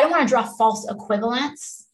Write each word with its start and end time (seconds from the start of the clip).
I 0.00 0.04
don't 0.04 0.12
want 0.12 0.26
to 0.26 0.32
draw 0.32 0.44
false 0.44 0.88
equivalence. 0.88 1.86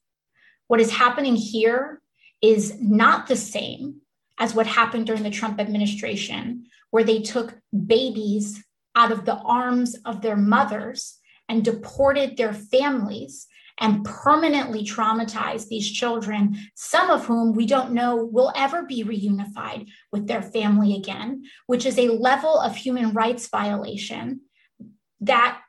What 0.68 0.80
is 0.80 0.92
happening 0.92 1.34
here 1.34 2.00
is 2.40 2.80
not 2.80 3.26
the 3.26 3.34
same 3.34 3.96
as 4.38 4.54
what 4.54 4.68
happened 4.68 5.06
during 5.06 5.24
the 5.24 5.30
Trump 5.30 5.58
administration, 5.58 6.66
where 6.90 7.02
they 7.02 7.20
took 7.20 7.58
babies 7.86 8.62
out 8.94 9.10
of 9.10 9.24
the 9.24 9.34
arms 9.34 9.96
of 10.04 10.22
their 10.22 10.36
mothers 10.36 11.18
and 11.48 11.64
deported 11.64 12.36
their 12.36 12.52
families 12.54 13.48
and 13.80 14.04
permanently 14.04 14.84
traumatized 14.84 15.66
these 15.66 15.90
children, 15.90 16.56
some 16.76 17.10
of 17.10 17.26
whom 17.26 17.54
we 17.56 17.66
don't 17.66 17.90
know 17.90 18.24
will 18.24 18.52
ever 18.54 18.84
be 18.84 19.02
reunified 19.02 19.88
with 20.12 20.28
their 20.28 20.42
family 20.42 20.94
again, 20.94 21.42
which 21.66 21.84
is 21.84 21.98
a 21.98 22.10
level 22.10 22.56
of 22.60 22.76
human 22.76 23.12
rights 23.14 23.48
violation 23.48 24.42
that 25.20 25.60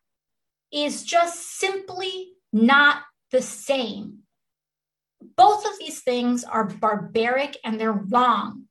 is 0.72 1.04
just 1.04 1.58
simply 1.58 2.34
not 2.52 3.04
the 3.32 3.42
same. 3.42 4.20
Both 5.36 5.66
of 5.66 5.78
these 5.80 6.02
things 6.02 6.44
are 6.44 6.66
barbaric 6.66 7.58
and 7.64 7.80
they're 7.80 7.92
wrong. 7.92 8.64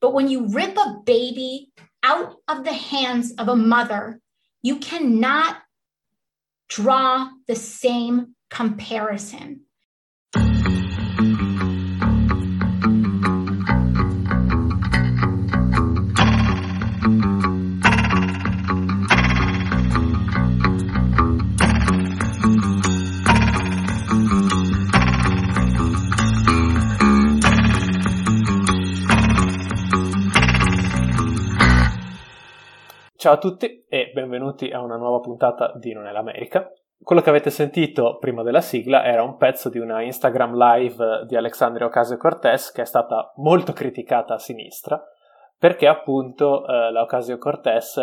But 0.00 0.12
when 0.12 0.28
you 0.28 0.48
rip 0.48 0.76
a 0.76 1.00
baby 1.04 1.70
out 2.02 2.36
of 2.48 2.64
the 2.64 2.72
hands 2.72 3.32
of 3.38 3.48
a 3.48 3.56
mother, 3.56 4.20
you 4.62 4.78
cannot 4.78 5.58
draw 6.68 7.30
the 7.46 7.56
same 7.56 8.34
comparison. 8.50 9.65
Ciao 33.26 33.34
a 33.34 33.38
tutti 33.38 33.84
e 33.88 34.12
benvenuti 34.14 34.70
a 34.70 34.80
una 34.80 34.94
nuova 34.94 35.18
puntata 35.18 35.72
di 35.74 35.92
Non 35.92 36.06
è 36.06 36.12
l'America. 36.12 36.70
Quello 36.96 37.20
che 37.20 37.30
avete 37.30 37.50
sentito 37.50 38.18
prima 38.18 38.44
della 38.44 38.60
sigla 38.60 39.04
era 39.04 39.24
un 39.24 39.36
pezzo 39.36 39.68
di 39.68 39.80
una 39.80 40.00
Instagram 40.00 40.56
live 40.56 41.24
di 41.26 41.34
Alexandria 41.34 41.86
Ocasio-Cortez 41.86 42.70
che 42.70 42.82
è 42.82 42.84
stata 42.84 43.32
molto 43.38 43.72
criticata 43.72 44.34
a 44.34 44.38
sinistra 44.38 45.02
perché 45.58 45.88
appunto 45.88 46.68
eh, 46.68 46.92
la 46.92 47.02
Ocasio-Cortez 47.02 48.00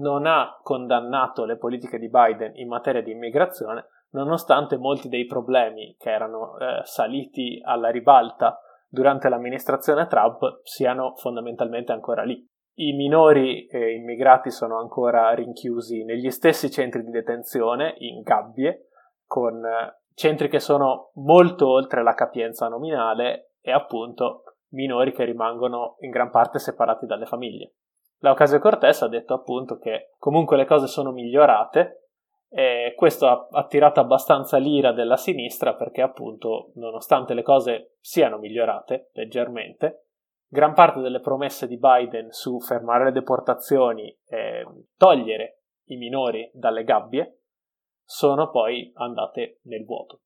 non 0.00 0.26
ha 0.26 0.58
condannato 0.60 1.44
le 1.44 1.58
politiche 1.58 2.00
di 2.00 2.10
Biden 2.10 2.56
in 2.56 2.66
materia 2.66 3.02
di 3.02 3.12
immigrazione 3.12 3.86
nonostante 4.14 4.76
molti 4.78 5.08
dei 5.08 5.26
problemi 5.26 5.94
che 5.96 6.10
erano 6.10 6.58
eh, 6.58 6.80
saliti 6.82 7.60
alla 7.62 7.90
ribalta 7.90 8.60
durante 8.88 9.28
l'amministrazione 9.28 10.08
Trump 10.08 10.58
siano 10.64 11.14
fondamentalmente 11.14 11.92
ancora 11.92 12.24
lì 12.24 12.44
i 12.78 12.92
minori 12.92 13.66
eh, 13.66 13.94
immigrati 13.94 14.50
sono 14.50 14.78
ancora 14.78 15.32
rinchiusi 15.32 16.04
negli 16.04 16.30
stessi 16.30 16.70
centri 16.70 17.04
di 17.04 17.10
detenzione, 17.10 17.94
in 17.98 18.22
gabbie, 18.22 18.88
con 19.24 19.64
eh, 19.64 20.00
centri 20.14 20.48
che 20.48 20.60
sono 20.60 21.10
molto 21.14 21.68
oltre 21.68 22.02
la 22.02 22.14
capienza 22.14 22.68
nominale 22.68 23.52
e 23.60 23.72
appunto 23.72 24.42
minori 24.70 25.12
che 25.12 25.24
rimangono 25.24 25.96
in 26.00 26.10
gran 26.10 26.30
parte 26.30 26.58
separati 26.58 27.06
dalle 27.06 27.26
famiglie. 27.26 27.74
La 28.18 28.30
Ocasio 28.32 28.58
Cortez 28.58 29.02
ha 29.02 29.08
detto 29.08 29.34
appunto 29.34 29.78
che 29.78 30.12
comunque 30.18 30.56
le 30.56 30.64
cose 30.64 30.86
sono 30.86 31.12
migliorate 31.12 32.08
e 32.48 32.94
questo 32.96 33.26
ha 33.26 33.48
attirato 33.50 34.00
abbastanza 34.00 34.56
l'ira 34.58 34.92
della 34.92 35.16
sinistra 35.16 35.74
perché 35.74 36.00
appunto 36.00 36.72
nonostante 36.74 37.34
le 37.34 37.42
cose 37.42 37.96
siano 38.00 38.38
migliorate 38.38 39.10
leggermente 39.12 40.05
gran 40.48 40.74
parte 40.74 41.00
delle 41.00 41.20
promesse 41.20 41.66
di 41.66 41.78
Biden 41.78 42.30
su 42.30 42.60
fermare 42.60 43.04
le 43.04 43.12
deportazioni 43.12 44.16
e 44.26 44.66
togliere 44.96 45.62
i 45.86 45.96
minori 45.96 46.50
dalle 46.52 46.84
gabbie 46.84 47.40
sono 48.04 48.50
poi 48.50 48.92
andate 48.94 49.60
nel 49.64 49.84
vuoto. 49.84 50.20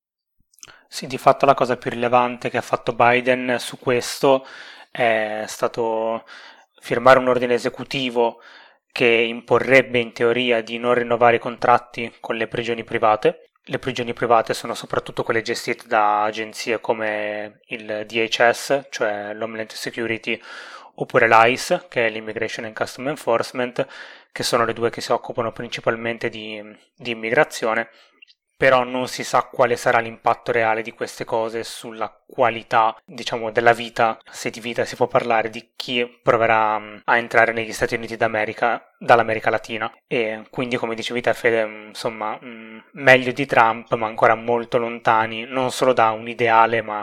Sì, 0.87 1.07
di 1.07 1.19
fatto 1.19 1.47
la 1.47 1.55
cosa 1.55 1.77
più 1.77 1.91
rilevante 1.91 2.51
che 2.51 2.59
ha 2.59 2.63
fatto 2.63 2.95
Biden 2.95 3.57
su 3.59 3.79
questo 3.79 4.45
è 4.91 5.45
stato 5.47 6.25
firmare 6.81 7.19
un 7.19 7.29
ordine 7.29 7.55
esecutivo 7.55 8.41
che 8.93 9.07
imporrebbe 9.07 9.99
in 9.99 10.13
teoria 10.13 10.63
di 10.63 10.79
non 10.79 10.95
rinnovare 10.95 11.37
i 11.37 11.41
contratti 11.41 12.13
con 12.21 12.37
le 12.37 12.49
prigioni 12.49 12.83
private 12.83 13.50
le 13.71 13.79
prigioni 13.79 14.13
private 14.13 14.53
sono 14.53 14.75
soprattutto 14.75 15.23
quelle 15.23 15.43
gestite 15.43 15.87
da 15.87 16.25
agenzie 16.25 16.81
come 16.81 17.61
il 17.67 18.05
DHS, 18.05 18.87
cioè 18.91 19.33
l'Homeland 19.33 19.71
Security, 19.71 20.41
oppure 20.95 21.29
l'ICE, 21.29 21.87
che 21.89 22.07
è 22.07 22.11
l'Immigration 22.11 22.65
and 22.65 22.75
Custom 22.75 23.07
Enforcement, 23.07 23.87
che 24.33 24.43
sono 24.43 24.65
le 24.65 24.73
due 24.73 24.91
che 24.91 25.01
si 25.01 25.13
occupano 25.13 25.53
principalmente 25.53 26.29
di, 26.29 26.61
di 26.97 27.13
immigrazione 27.13 27.91
però 28.61 28.85
non 28.85 29.09
si 29.09 29.25
sa 29.25 29.49
quale 29.51 29.75
sarà 29.75 30.01
l'impatto 30.01 30.53
reale 30.53 30.83
di 30.83 30.93
queste 30.93 31.25
cose 31.25 31.65
sulla 31.65 32.15
qualità, 32.27 32.95
diciamo, 33.07 33.51
della 33.51 33.73
vita, 33.73 34.19
se 34.31 34.51
di 34.51 34.61
vita 34.61 34.85
si 34.85 34.97
può 34.97 35.07
parlare, 35.07 35.49
di 35.49 35.73
chi 35.75 36.07
proverà 36.23 36.79
mm, 36.79 36.97
a 37.05 37.17
entrare 37.17 37.55
negli 37.55 37.73
Stati 37.73 37.95
Uniti 37.95 38.19
d'America 38.19 38.83
dall'America 38.99 39.49
Latina. 39.49 39.91
E 40.07 40.45
quindi, 40.51 40.77
come 40.77 40.95
dicevi 40.95 41.23
te, 41.23 41.33
Fede, 41.33 41.65
mm, 41.65 41.87
insomma, 41.87 42.39
mm, 42.45 42.79
meglio 42.93 43.33
di 43.33 43.47
Trump, 43.47 43.95
ma 43.95 44.07
ancora 44.07 44.35
molto 44.35 44.77
lontani, 44.77 45.47
non 45.47 45.71
solo 45.71 45.95
da 45.95 46.11
un 46.11 46.29
ideale, 46.29 46.83
ma 46.83 47.03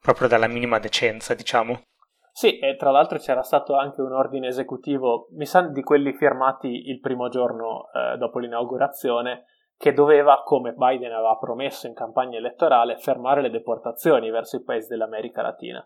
proprio 0.00 0.28
dalla 0.28 0.46
minima 0.46 0.78
decenza, 0.78 1.34
diciamo. 1.34 1.82
Sì, 2.30 2.60
e 2.60 2.76
tra 2.76 2.92
l'altro 2.92 3.18
c'era 3.18 3.42
stato 3.42 3.76
anche 3.76 4.00
un 4.00 4.12
ordine 4.12 4.46
esecutivo, 4.46 5.26
mi 5.32 5.46
sa 5.46 5.62
di 5.62 5.82
quelli 5.82 6.12
firmati 6.12 6.68
il 6.90 7.00
primo 7.00 7.28
giorno 7.28 7.88
eh, 7.92 8.16
dopo 8.18 8.38
l'inaugurazione, 8.38 9.46
che 9.82 9.92
doveva, 9.92 10.42
come 10.44 10.74
Biden 10.74 11.10
aveva 11.10 11.36
promesso 11.38 11.88
in 11.88 11.92
campagna 11.92 12.38
elettorale, 12.38 12.98
fermare 12.98 13.42
le 13.42 13.50
deportazioni 13.50 14.30
verso 14.30 14.54
i 14.54 14.62
paesi 14.62 14.86
dell'America 14.86 15.42
Latina. 15.42 15.84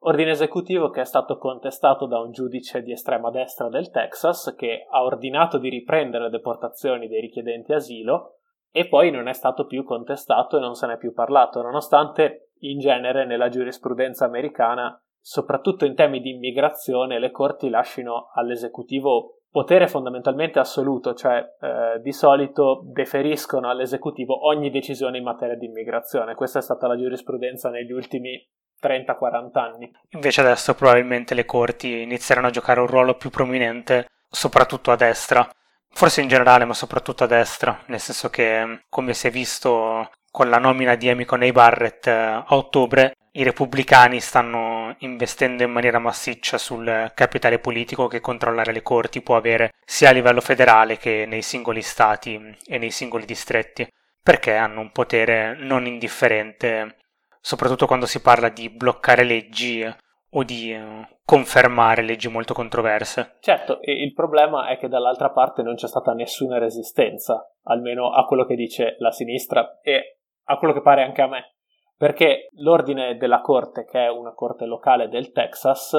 Ordine 0.00 0.32
esecutivo 0.32 0.90
che 0.90 1.00
è 1.00 1.06
stato 1.06 1.38
contestato 1.38 2.04
da 2.04 2.20
un 2.20 2.30
giudice 2.30 2.82
di 2.82 2.92
estrema 2.92 3.30
destra 3.30 3.70
del 3.70 3.88
Texas 3.88 4.54
che 4.54 4.86
ha 4.90 5.02
ordinato 5.02 5.56
di 5.56 5.70
riprendere 5.70 6.24
le 6.24 6.30
deportazioni 6.30 7.08
dei 7.08 7.22
richiedenti 7.22 7.72
asilo 7.72 8.34
e 8.70 8.86
poi 8.86 9.10
non 9.10 9.28
è 9.28 9.32
stato 9.32 9.64
più 9.64 9.82
contestato 9.82 10.58
e 10.58 10.60
non 10.60 10.74
se 10.74 10.86
ne 10.86 10.92
è 10.92 10.98
più 10.98 11.14
parlato, 11.14 11.62
nonostante 11.62 12.50
in 12.58 12.78
genere 12.80 13.24
nella 13.24 13.48
giurisprudenza 13.48 14.26
americana, 14.26 15.02
soprattutto 15.18 15.86
in 15.86 15.94
temi 15.94 16.20
di 16.20 16.32
immigrazione, 16.32 17.18
le 17.18 17.30
corti 17.30 17.70
lasciano 17.70 18.28
all'esecutivo 18.34 19.37
potere 19.58 19.88
fondamentalmente 19.88 20.60
assoluto, 20.60 21.14
cioè 21.14 21.44
eh, 21.60 22.00
di 22.00 22.12
solito 22.12 22.80
deferiscono 22.84 23.68
all'esecutivo 23.68 24.46
ogni 24.46 24.70
decisione 24.70 25.18
in 25.18 25.24
materia 25.24 25.56
di 25.56 25.66
immigrazione. 25.66 26.36
Questa 26.36 26.60
è 26.60 26.62
stata 26.62 26.86
la 26.86 26.96
giurisprudenza 26.96 27.68
negli 27.68 27.90
ultimi 27.90 28.40
30-40 28.80 29.58
anni. 29.58 29.90
Invece 30.10 30.42
adesso 30.42 30.76
probabilmente 30.76 31.34
le 31.34 31.44
corti 31.44 32.02
inizieranno 32.02 32.46
a 32.46 32.50
giocare 32.50 32.78
un 32.78 32.86
ruolo 32.86 33.16
più 33.16 33.30
prominente, 33.30 34.06
soprattutto 34.30 34.92
a 34.92 34.96
destra. 34.96 35.44
Forse 35.90 36.20
in 36.20 36.28
generale, 36.28 36.64
ma 36.64 36.74
soprattutto 36.74 37.24
a 37.24 37.26
destra, 37.26 37.82
nel 37.86 37.98
senso 37.98 38.30
che, 38.30 38.84
come 38.88 39.12
si 39.12 39.26
è 39.26 39.30
visto 39.32 40.08
con 40.30 40.50
la 40.50 40.58
nomina 40.58 40.94
di 40.94 41.08
Amy 41.08 41.24
Coney 41.24 41.50
Barrett 41.50 42.06
eh, 42.06 42.12
a 42.12 42.46
ottobre, 42.50 43.16
i 43.38 43.44
repubblicani 43.44 44.18
stanno 44.18 44.96
investendo 44.98 45.62
in 45.62 45.70
maniera 45.70 46.00
massiccia 46.00 46.58
sul 46.58 47.12
capitale 47.14 47.60
politico 47.60 48.08
che 48.08 48.20
controllare 48.20 48.72
le 48.72 48.82
corti 48.82 49.22
può 49.22 49.36
avere 49.36 49.74
sia 49.84 50.08
a 50.08 50.12
livello 50.12 50.40
federale 50.40 50.96
che 50.96 51.24
nei 51.24 51.42
singoli 51.42 51.80
stati 51.80 52.56
e 52.66 52.78
nei 52.78 52.90
singoli 52.90 53.24
distretti, 53.24 53.88
perché 54.20 54.56
hanno 54.56 54.80
un 54.80 54.90
potere 54.90 55.54
non 55.56 55.86
indifferente, 55.86 56.96
soprattutto 57.40 57.86
quando 57.86 58.06
si 58.06 58.20
parla 58.20 58.48
di 58.48 58.70
bloccare 58.70 59.22
leggi 59.22 59.88
o 60.30 60.42
di 60.42 60.72
eh, 60.72 61.08
confermare 61.24 62.02
leggi 62.02 62.28
molto 62.28 62.54
controverse. 62.54 63.36
Certo, 63.38 63.78
il 63.82 64.12
problema 64.14 64.66
è 64.66 64.76
che 64.78 64.88
dall'altra 64.88 65.30
parte 65.30 65.62
non 65.62 65.76
c'è 65.76 65.86
stata 65.86 66.12
nessuna 66.12 66.58
resistenza, 66.58 67.54
almeno 67.62 68.10
a 68.10 68.24
quello 68.24 68.44
che 68.44 68.56
dice 68.56 68.96
la 68.98 69.12
sinistra 69.12 69.78
e 69.80 70.18
a 70.42 70.56
quello 70.56 70.74
che 70.74 70.82
pare 70.82 71.04
anche 71.04 71.22
a 71.22 71.28
me 71.28 71.52
perché 71.98 72.48
l'ordine 72.58 73.16
della 73.16 73.40
corte, 73.40 73.84
che 73.84 74.04
è 74.04 74.08
una 74.08 74.32
corte 74.32 74.66
locale 74.66 75.08
del 75.08 75.32
Texas, 75.32 75.96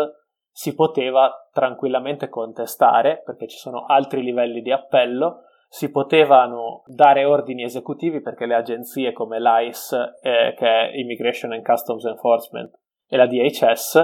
si 0.50 0.74
poteva 0.74 1.30
tranquillamente 1.52 2.30
contestare 2.30 3.22
perché 3.24 3.48
ci 3.48 3.58
sono 3.58 3.86
altri 3.86 4.24
livelli 4.24 4.62
di 4.62 4.72
appello, 4.72 5.42
si 5.68 5.92
potevano 5.92 6.84
dare 6.88 7.26
ordini 7.26 7.64
esecutivi 7.64 8.22
perché 8.22 8.46
le 8.46 8.56
agenzie 8.56 9.12
come 9.12 9.40
l'ICE, 9.40 10.18
eh, 10.22 10.54
che 10.58 10.68
è 10.68 10.92
Immigration 10.96 11.52
and 11.52 11.64
Customs 11.64 12.06
Enforcement, 12.06 12.74
e 13.08 13.18
la 13.18 13.28
DHS, 13.28 13.96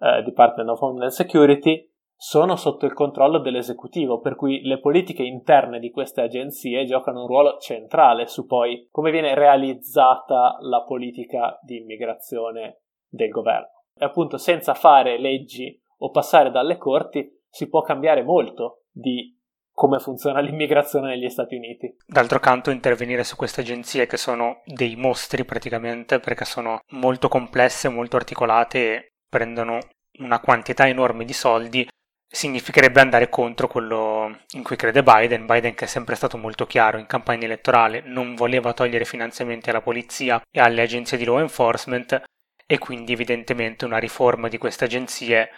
eh, 0.00 0.22
Department 0.22 0.70
of 0.70 0.80
Homeland 0.80 1.12
Security, 1.12 1.87
sono 2.20 2.56
sotto 2.56 2.84
il 2.84 2.94
controllo 2.94 3.38
dell'esecutivo, 3.38 4.18
per 4.18 4.34
cui 4.34 4.60
le 4.62 4.80
politiche 4.80 5.22
interne 5.22 5.78
di 5.78 5.92
queste 5.92 6.20
agenzie 6.20 6.84
giocano 6.84 7.20
un 7.20 7.28
ruolo 7.28 7.58
centrale 7.58 8.26
su 8.26 8.44
poi 8.44 8.88
come 8.90 9.12
viene 9.12 9.36
realizzata 9.36 10.58
la 10.62 10.82
politica 10.82 11.60
di 11.62 11.76
immigrazione 11.76 12.80
del 13.08 13.30
governo. 13.30 13.84
E 13.96 14.04
appunto 14.04 14.36
senza 14.36 14.74
fare 14.74 15.20
leggi 15.20 15.80
o 15.98 16.10
passare 16.10 16.50
dalle 16.50 16.76
corti 16.76 17.30
si 17.48 17.68
può 17.68 17.82
cambiare 17.82 18.24
molto 18.24 18.82
di 18.90 19.36
come 19.70 20.00
funziona 20.00 20.40
l'immigrazione 20.42 21.10
negli 21.10 21.30
Stati 21.30 21.54
Uniti. 21.54 21.98
D'altro 22.04 22.40
canto 22.40 22.70
intervenire 22.70 23.22
su 23.22 23.36
queste 23.36 23.60
agenzie 23.60 24.06
che 24.06 24.16
sono 24.16 24.62
dei 24.64 24.96
mostri 24.96 25.44
praticamente 25.44 26.18
perché 26.18 26.44
sono 26.44 26.80
molto 26.88 27.28
complesse, 27.28 27.88
molto 27.88 28.16
articolate 28.16 28.78
e 28.78 29.12
prendono 29.28 29.78
una 30.18 30.40
quantità 30.40 30.88
enorme 30.88 31.24
di 31.24 31.32
soldi 31.32 31.88
significherebbe 32.30 33.00
andare 33.00 33.28
contro 33.28 33.68
quello 33.68 34.40
in 34.52 34.62
cui 34.62 34.76
crede 34.76 35.02
Biden. 35.02 35.46
Biden 35.46 35.74
che 35.74 35.86
è 35.86 35.88
sempre 35.88 36.14
stato 36.14 36.36
molto 36.36 36.66
chiaro 36.66 36.98
in 36.98 37.06
campagna 37.06 37.46
elettorale 37.46 38.02
non 38.04 38.34
voleva 38.34 38.74
togliere 38.74 39.04
finanziamenti 39.04 39.70
alla 39.70 39.80
polizia 39.80 40.40
e 40.50 40.60
alle 40.60 40.82
agenzie 40.82 41.16
di 41.16 41.24
law 41.24 41.38
enforcement 41.38 42.22
e 42.66 42.78
quindi 42.78 43.12
evidentemente 43.12 43.86
una 43.86 43.98
riforma 43.98 44.48
di 44.48 44.58
queste 44.58 44.84
agenzie 44.84 45.50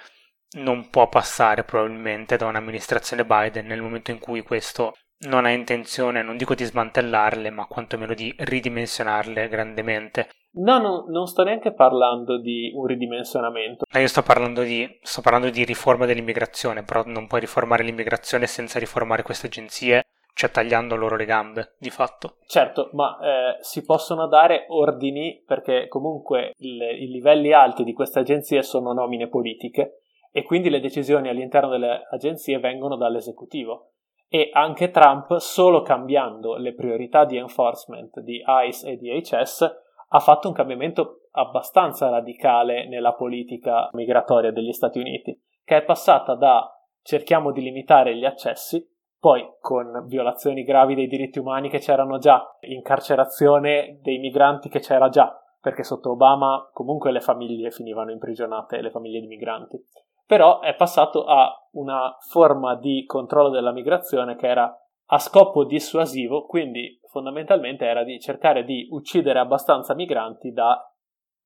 non 0.59 0.91
può 0.91 1.09
passare 1.09 1.65
probabilmente 1.65 2.37
da 2.37 2.47
un'amministrazione 2.47 3.25
Biden 3.25 3.67
nel 3.67 3.83
momento 3.83 4.11
in 4.11 4.19
cui 4.19 4.43
questo 4.43 4.97
non 5.21 5.45
ha 5.45 5.51
intenzione, 5.51 6.23
non 6.23 6.37
dico 6.37 6.55
di 6.55 6.65
smantellarle, 6.65 7.51
ma 7.51 7.67
quantomeno 7.67 8.15
di 8.15 8.35
ridimensionarle 8.37 9.49
grandemente. 9.49 10.29
No, 10.53 10.79
no, 10.79 11.05
non 11.09 11.27
sto 11.27 11.45
neanche 11.45 11.73
parlando 11.73 12.41
di 12.41 12.73
un 12.75 12.87
ridimensionamento. 12.87 13.85
io 13.93 14.09
sto 14.09 14.23
parlando 14.23 14.63
di, 14.63 14.99
sto 15.03 15.21
parlando 15.21 15.51
di 15.51 15.65
riforma 15.65 16.07
dell'immigrazione, 16.07 16.83
però 16.83 17.03
non 17.05 17.27
puoi 17.27 17.41
riformare 17.41 17.85
l'immigrazione 17.85 18.47
senza 18.47 18.79
riformare 18.79 19.23
queste 19.23 19.47
agenzie, 19.47 20.07
cioè 20.35 20.51
tagliando 20.51 20.97
loro 20.97 21.17
le 21.17 21.27
gambe, 21.27 21.75
di 21.79 21.91
fatto. 21.91 22.39
Certo, 22.47 22.91
ma 22.95 23.19
eh, 23.21 23.63
si 23.63 23.85
possono 23.85 24.27
dare 24.27 24.65
ordini 24.69 25.43
perché 25.47 25.87
comunque 25.89 26.55
il, 26.57 26.81
i 26.81 27.09
livelli 27.09 27.53
alti 27.53 27.85
di 27.85 27.93
queste 27.93 28.21
agenzie 28.21 28.63
sono 28.63 28.93
nomine 28.93 29.29
politiche 29.29 30.01
e 30.33 30.43
quindi 30.43 30.71
le 30.71 30.81
decisioni 30.81 31.29
all'interno 31.29 31.69
delle 31.69 32.07
agenzie 32.11 32.59
vengono 32.59 32.97
dall'esecutivo 32.97 33.91
e 34.33 34.51
anche 34.53 34.93
Trump, 34.93 35.39
solo 35.39 35.83
cambiando 35.83 36.55
le 36.55 36.73
priorità 36.73 37.25
di 37.25 37.37
enforcement 37.37 38.21
di 38.21 38.41
ICE 38.47 38.91
e 38.91 38.97
di 38.97 39.11
HS, 39.11 39.69
ha 40.09 40.19
fatto 40.21 40.47
un 40.47 40.55
cambiamento 40.55 41.23
abbastanza 41.33 42.09
radicale 42.09 42.89
nella 42.89 43.15
politica 43.15 43.89
migratoria 43.93 44.53
degli 44.53 44.73
Stati 44.73 45.01
Uniti, 45.01 45.37
che 45.65 45.79
è 45.79 45.83
passata 45.83 46.37
da 46.37 46.65
cerchiamo 47.03 47.51
di 47.51 47.61
limitare 47.61 48.17
gli 48.17 48.25
accessi, 48.25 48.89
poi 49.19 49.45
con 49.61 50.05
violazioni 50.07 50.63
gravi 50.63 50.95
dei 50.95 51.09
diritti 51.09 51.41
umani 51.41 51.69
che 51.69 51.81
c'erano 51.81 52.19
già, 52.19 52.57
incarcerazione 52.61 53.99
dei 54.01 54.19
migranti 54.19 54.69
che 54.69 54.79
c'era 54.79 55.09
già, 55.09 55.37
perché 55.61 55.83
sotto 55.83 56.13
Obama 56.13 56.71
comunque 56.73 57.11
le 57.11 57.21
famiglie 57.21 57.73
finivano 57.73 58.13
imprigionate, 58.13 58.81
le 58.81 58.91
famiglie 58.91 59.21
di 59.21 59.27
migranti 59.27 59.85
però 60.31 60.61
è 60.61 60.77
passato 60.77 61.25
a 61.25 61.53
una 61.73 62.17
forma 62.21 62.77
di 62.77 63.03
controllo 63.05 63.49
della 63.49 63.73
migrazione 63.73 64.37
che 64.37 64.47
era 64.47 64.73
a 65.07 65.19
scopo 65.19 65.65
dissuasivo, 65.65 66.47
quindi 66.47 67.01
fondamentalmente 67.09 67.85
era 67.85 68.05
di 68.05 68.21
cercare 68.21 68.63
di 68.63 68.87
uccidere 68.93 69.41
abbastanza 69.41 69.93
migranti 69.93 70.53
da 70.53 70.89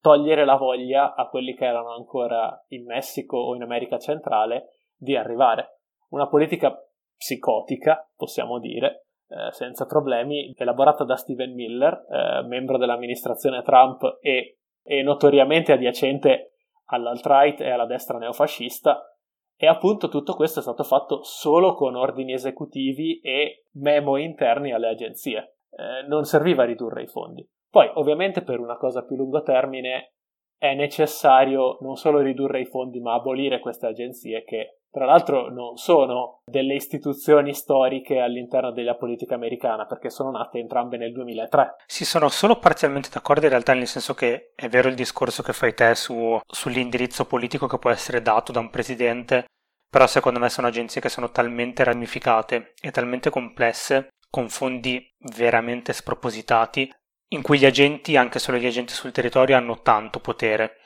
togliere 0.02 0.44
la 0.44 0.56
voglia 0.56 1.14
a 1.14 1.28
quelli 1.28 1.54
che 1.54 1.64
erano 1.64 1.94
ancora 1.94 2.62
in 2.68 2.84
Messico 2.84 3.38
o 3.38 3.54
in 3.54 3.62
America 3.62 3.96
centrale 3.96 4.72
di 4.94 5.16
arrivare. 5.16 5.78
Una 6.10 6.28
politica 6.28 6.78
psicotica, 7.16 8.06
possiamo 8.14 8.58
dire, 8.58 9.06
eh, 9.28 9.50
senza 9.52 9.86
problemi, 9.86 10.52
elaborata 10.58 11.04
da 11.04 11.16
Steven 11.16 11.54
Miller, 11.54 12.04
eh, 12.06 12.42
membro 12.42 12.76
dell'amministrazione 12.76 13.62
Trump 13.62 14.18
e, 14.20 14.58
e 14.82 15.02
notoriamente 15.02 15.72
adiacente 15.72 16.53
all'alt-right 16.86 17.60
e 17.60 17.70
alla 17.70 17.86
destra 17.86 18.18
neofascista 18.18 19.14
e 19.56 19.66
appunto 19.66 20.08
tutto 20.08 20.34
questo 20.34 20.58
è 20.58 20.62
stato 20.62 20.82
fatto 20.82 21.22
solo 21.22 21.74
con 21.74 21.94
ordini 21.94 22.32
esecutivi 22.32 23.20
e 23.20 23.66
memo 23.74 24.16
interni 24.16 24.72
alle 24.72 24.88
agenzie. 24.88 25.58
Eh, 25.70 26.06
non 26.08 26.24
serviva 26.24 26.64
a 26.64 26.66
ridurre 26.66 27.02
i 27.02 27.06
fondi. 27.06 27.48
Poi, 27.70 27.90
ovviamente, 27.94 28.42
per 28.42 28.60
una 28.60 28.76
cosa 28.76 29.04
più 29.04 29.16
lungo 29.16 29.42
termine 29.42 30.14
è 30.58 30.74
necessario 30.74 31.78
non 31.80 31.96
solo 31.96 32.20
ridurre 32.20 32.60
i 32.60 32.66
fondi, 32.66 33.00
ma 33.00 33.14
abolire 33.14 33.60
queste 33.60 33.86
agenzie 33.86 34.44
che 34.44 34.80
tra 34.94 35.06
l'altro 35.06 35.50
non 35.50 35.76
sono 35.76 36.38
delle 36.44 36.76
istituzioni 36.76 37.52
storiche 37.52 38.20
all'interno 38.20 38.70
della 38.70 38.94
politica 38.94 39.34
americana 39.34 39.86
perché 39.86 40.08
sono 40.08 40.30
nate 40.30 40.60
entrambe 40.60 40.96
nel 40.96 41.12
2003. 41.12 41.74
Si 41.86 42.04
sono 42.04 42.28
solo 42.28 42.60
parzialmente 42.60 43.08
d'accordo 43.12 43.42
in 43.42 43.50
realtà 43.50 43.74
nel 43.74 43.88
senso 43.88 44.14
che 44.14 44.52
è 44.54 44.68
vero 44.68 44.88
il 44.88 44.94
discorso 44.94 45.42
che 45.42 45.52
fai 45.52 45.74
te 45.74 45.96
su, 45.96 46.38
sull'indirizzo 46.46 47.26
politico 47.26 47.66
che 47.66 47.78
può 47.78 47.90
essere 47.90 48.22
dato 48.22 48.52
da 48.52 48.60
un 48.60 48.70
presidente, 48.70 49.46
però 49.90 50.06
secondo 50.06 50.38
me 50.38 50.48
sono 50.48 50.68
agenzie 50.68 51.00
che 51.00 51.08
sono 51.08 51.32
talmente 51.32 51.82
ramificate 51.82 52.74
e 52.80 52.92
talmente 52.92 53.30
complesse 53.30 54.10
con 54.30 54.48
fondi 54.48 55.04
veramente 55.34 55.92
spropositati 55.92 56.88
in 57.30 57.42
cui 57.42 57.58
gli 57.58 57.66
agenti, 57.66 58.16
anche 58.16 58.38
solo 58.38 58.58
gli 58.58 58.66
agenti 58.66 58.92
sul 58.92 59.10
territorio, 59.10 59.56
hanno 59.56 59.82
tanto 59.82 60.20
potere 60.20 60.76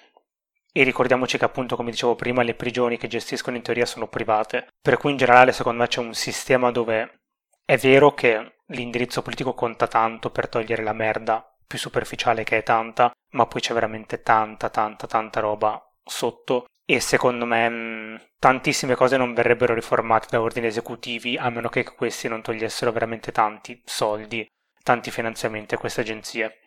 e 0.73 0.83
ricordiamoci 0.83 1.39
che 1.39 1.45
appunto, 1.45 1.77
come 1.77 1.91
dicevo 1.91 2.15
prima, 2.15 2.43
le 2.43 2.55
prigioni 2.55 2.97
che 2.97 3.09
gestiscono 3.09 3.57
in 3.57 3.63
teoria 3.63 3.87
sono 3.87 4.09
private, 4.09 4.69
per 4.81 4.97
cui 4.97 5.11
in 5.11 5.17
generale 5.17 5.53
secondo 5.53 5.83
me 5.83 5.89
c'è 5.89 6.01
un 6.01 6.15
sistema 6.15 6.71
dove 6.71 7.21
è 7.65 7.77
vero 7.77 8.15
che 8.15 8.61
l'indirizzo 8.69 9.23
politico 9.23 9.55
conta 9.55 9.87
tanto 9.87 10.31
per 10.31 10.49
togliere 10.49 10.83
la 10.83 10.93
merda 10.93 11.45
più 11.67 11.79
superficiale 11.79 12.45
che 12.45 12.59
è 12.59 12.63
tanta, 12.63 13.11
ma 13.33 13.47
poi 13.47 13.61
c'è 13.61 13.75
veramente 13.75 14.23
tanta, 14.23 14.71
tanta, 14.71 15.07
tanta 15.07 15.41
roba 15.41 15.81
sotto 16.03 16.65
e 16.91 17.01
secondo 17.01 17.45
me 17.45 17.69
mh, 17.69 18.21
tantissime 18.39 18.95
cose 18.95 19.19
non 19.19 19.35
verrebbero 19.35 19.75
riformate 19.75 20.29
da 20.31 20.41
ordini 20.41 20.67
esecutivi 20.67 21.37
a 21.37 21.51
meno 21.51 21.69
che 21.69 21.85
questi 21.85 22.29
non 22.29 22.41
togliessero 22.41 22.91
veramente 22.91 23.31
tanti 23.31 23.81
soldi, 23.85 24.47
tanti 24.83 25.11
finanziamenti 25.11 25.75
a 25.75 25.79
queste 25.79 26.01
agenzie. 26.01 26.61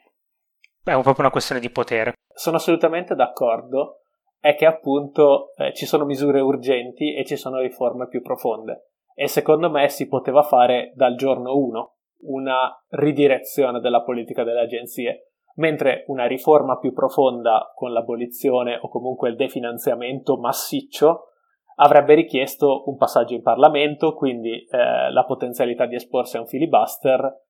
È 0.84 0.92
proprio 0.92 1.16
una 1.20 1.30
questione 1.30 1.62
di 1.62 1.70
potere. 1.70 2.14
Sono 2.34 2.58
assolutamente 2.58 3.14
d'accordo 3.14 3.98
è 4.40 4.56
che 4.56 4.66
appunto 4.66 5.54
eh, 5.56 5.72
ci 5.74 5.86
sono 5.86 6.04
misure 6.04 6.40
urgenti 6.40 7.14
e 7.14 7.24
ci 7.24 7.36
sono 7.36 7.60
riforme 7.60 8.08
più 8.08 8.24
profonde. 8.24 8.88
E 9.14 9.28
secondo 9.28 9.70
me 9.70 9.88
si 9.90 10.08
poteva 10.08 10.42
fare 10.42 10.94
dal 10.96 11.16
giorno 11.16 11.56
1 11.56 11.96
una 12.24 12.84
ridirezione 12.90 13.80
della 13.80 14.02
politica 14.02 14.44
delle 14.44 14.62
agenzie, 14.62 15.34
mentre 15.56 16.06
una 16.08 16.26
riforma 16.26 16.80
più 16.80 16.94
profonda 16.94 17.72
con 17.76 17.92
l'abolizione 17.92 18.80
o 18.82 18.90
comunque 18.90 19.30
il 19.30 19.36
definanziamento 19.36 20.38
massiccio 20.38 21.28
avrebbe 21.76 22.16
richiesto 22.16 22.90
un 22.90 22.98
passaggio 22.98 23.36
in 23.36 23.44
Parlamento, 23.44 24.16
quindi 24.16 24.66
eh, 24.66 25.12
la 25.12 25.26
potenzialità 25.26 25.86
di 25.86 25.96
esporsi 25.96 26.38
a 26.38 26.40
un 26.40 26.48
filibuster 26.48 27.50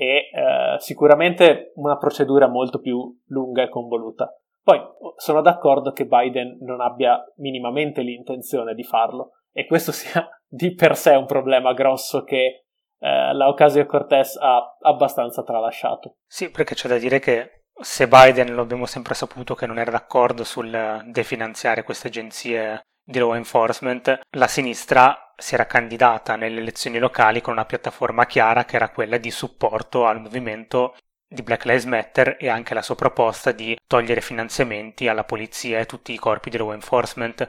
e 0.00 0.30
eh, 0.32 0.76
sicuramente 0.78 1.72
una 1.74 1.98
procedura 1.98 2.48
molto 2.48 2.80
più 2.80 3.14
lunga 3.26 3.64
e 3.64 3.68
convoluta. 3.68 4.34
Poi 4.62 4.80
sono 5.16 5.42
d'accordo 5.42 5.92
che 5.92 6.06
Biden 6.06 6.56
non 6.62 6.80
abbia 6.80 7.22
minimamente 7.36 8.00
l'intenzione 8.00 8.74
di 8.74 8.82
farlo 8.82 9.32
e 9.52 9.66
questo 9.66 9.92
sia 9.92 10.26
di 10.48 10.74
per 10.74 10.96
sé 10.96 11.10
un 11.16 11.26
problema 11.26 11.74
grosso 11.74 12.24
che 12.24 12.64
eh, 12.98 13.34
la 13.34 13.48
Ocasio-Cortez 13.48 14.36
ha 14.40 14.78
abbastanza 14.80 15.42
tralasciato. 15.42 16.16
Sì, 16.26 16.50
perché 16.50 16.74
c'è 16.74 16.88
da 16.88 16.96
dire 16.96 17.18
che 17.18 17.64
se 17.78 18.08
Biden 18.08 18.54
lo 18.54 18.62
abbiamo 18.62 18.86
sempre 18.86 19.12
saputo 19.12 19.54
che 19.54 19.66
non 19.66 19.78
era 19.78 19.90
d'accordo 19.90 20.44
sul 20.44 21.02
definanziare 21.08 21.82
queste 21.82 22.08
agenzie 22.08 22.86
di 23.04 23.18
law 23.18 23.34
enforcement, 23.34 24.20
la 24.30 24.46
sinistra 24.46 25.29
si 25.40 25.54
era 25.54 25.66
candidata 25.66 26.36
nelle 26.36 26.60
elezioni 26.60 26.98
locali 26.98 27.40
con 27.40 27.54
una 27.54 27.64
piattaforma 27.64 28.26
chiara 28.26 28.64
che 28.64 28.76
era 28.76 28.90
quella 28.90 29.18
di 29.18 29.30
supporto 29.30 30.06
al 30.06 30.20
movimento 30.20 30.96
di 31.26 31.42
Black 31.42 31.64
Lives 31.64 31.84
Matter 31.84 32.36
e 32.38 32.48
anche 32.48 32.74
la 32.74 32.82
sua 32.82 32.96
proposta 32.96 33.52
di 33.52 33.76
togliere 33.86 34.20
finanziamenti 34.20 35.08
alla 35.08 35.24
polizia 35.24 35.78
e 35.78 35.86
tutti 35.86 36.12
i 36.12 36.18
corpi 36.18 36.50
di 36.50 36.56
law 36.56 36.72
enforcement 36.72 37.48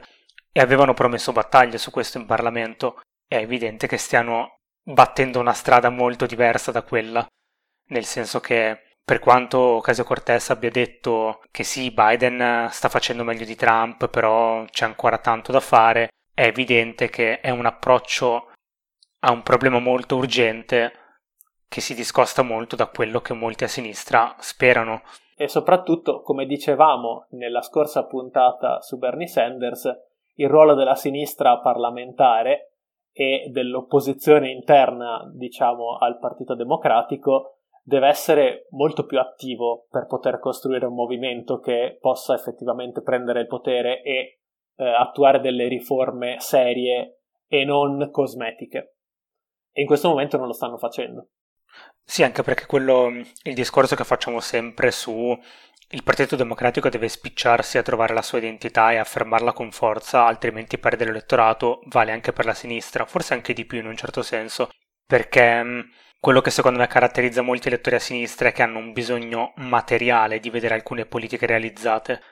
e 0.52 0.60
avevano 0.60 0.94
promesso 0.94 1.32
battaglie 1.32 1.78
su 1.78 1.90
questo 1.90 2.18
in 2.18 2.26
Parlamento. 2.26 3.00
È 3.26 3.36
evidente 3.36 3.86
che 3.86 3.96
stiano 3.96 4.58
battendo 4.84 5.40
una 5.40 5.52
strada 5.52 5.88
molto 5.88 6.26
diversa 6.26 6.70
da 6.70 6.82
quella, 6.82 7.26
nel 7.88 8.04
senso 8.04 8.40
che 8.40 8.82
per 9.04 9.18
quanto 9.18 9.58
Ocasio 9.58 10.04
Cortez 10.04 10.50
abbia 10.50 10.70
detto 10.70 11.42
che 11.50 11.64
sì, 11.64 11.90
Biden 11.90 12.68
sta 12.70 12.88
facendo 12.88 13.24
meglio 13.24 13.44
di 13.44 13.56
Trump, 13.56 14.08
però 14.08 14.64
c'è 14.66 14.84
ancora 14.84 15.18
tanto 15.18 15.50
da 15.50 15.60
fare, 15.60 16.08
è 16.34 16.46
evidente 16.46 17.08
che 17.08 17.40
è 17.40 17.50
un 17.50 17.66
approccio 17.66 18.50
a 19.20 19.32
un 19.32 19.42
problema 19.42 19.78
molto 19.78 20.16
urgente 20.16 20.92
che 21.68 21.80
si 21.80 21.94
discosta 21.94 22.42
molto 22.42 22.76
da 22.76 22.86
quello 22.86 23.20
che 23.20 23.32
molti 23.32 23.64
a 23.64 23.68
sinistra 23.68 24.34
sperano. 24.38 25.02
E 25.36 25.48
soprattutto, 25.48 26.20
come 26.20 26.44
dicevamo 26.44 27.26
nella 27.30 27.62
scorsa 27.62 28.04
puntata 28.04 28.80
su 28.80 28.98
Bernie 28.98 29.26
Sanders, 29.26 29.90
il 30.34 30.48
ruolo 30.48 30.74
della 30.74 30.94
sinistra 30.94 31.58
parlamentare 31.58 32.72
e 33.12 33.48
dell'opposizione 33.50 34.50
interna, 34.50 35.30
diciamo, 35.34 35.96
al 35.98 36.18
Partito 36.18 36.54
Democratico 36.54 37.58
deve 37.82 38.08
essere 38.08 38.66
molto 38.70 39.04
più 39.04 39.18
attivo 39.18 39.86
per 39.90 40.06
poter 40.06 40.38
costruire 40.38 40.86
un 40.86 40.94
movimento 40.94 41.58
che 41.58 41.98
possa 42.00 42.34
effettivamente 42.34 43.02
prendere 43.02 43.40
il 43.40 43.46
potere 43.46 44.02
e 44.02 44.41
eh, 44.76 44.84
attuare 44.84 45.40
delle 45.40 45.68
riforme 45.68 46.36
serie 46.38 47.22
e 47.46 47.64
non 47.64 48.10
cosmetiche. 48.10 48.96
E 49.72 49.80
in 49.82 49.86
questo 49.86 50.08
momento 50.08 50.36
non 50.36 50.46
lo 50.46 50.52
stanno 50.52 50.78
facendo. 50.78 51.28
Sì, 52.04 52.22
anche 52.22 52.42
perché 52.42 52.66
quello, 52.66 53.08
il 53.08 53.54
discorso 53.54 53.94
che 53.94 54.04
facciamo 54.04 54.40
sempre 54.40 54.90
su 54.90 55.38
il 55.94 56.02
Partito 56.02 56.36
Democratico 56.36 56.88
deve 56.88 57.08
spicciarsi 57.08 57.76
a 57.76 57.82
trovare 57.82 58.14
la 58.14 58.22
sua 58.22 58.38
identità 58.38 58.92
e 58.92 58.96
affermarla 58.96 59.52
con 59.52 59.70
forza, 59.70 60.24
altrimenti 60.24 60.78
perde 60.78 61.04
l'elettorato, 61.04 61.82
vale 61.88 62.12
anche 62.12 62.32
per 62.32 62.46
la 62.46 62.54
sinistra, 62.54 63.04
forse 63.04 63.34
anche 63.34 63.52
di 63.52 63.66
più 63.66 63.78
in 63.78 63.86
un 63.86 63.96
certo 63.96 64.22
senso, 64.22 64.70
perché 65.06 65.62
mm, 65.62 65.80
quello 66.18 66.40
che 66.40 66.48
secondo 66.48 66.78
me 66.78 66.86
caratterizza 66.86 67.42
molti 67.42 67.68
elettori 67.68 67.96
a 67.96 67.98
sinistra 67.98 68.48
è 68.48 68.52
che 68.52 68.62
hanno 68.62 68.78
un 68.78 68.92
bisogno 68.92 69.52
materiale 69.56 70.40
di 70.40 70.48
vedere 70.48 70.72
alcune 70.74 71.04
politiche 71.04 71.44
realizzate, 71.44 72.22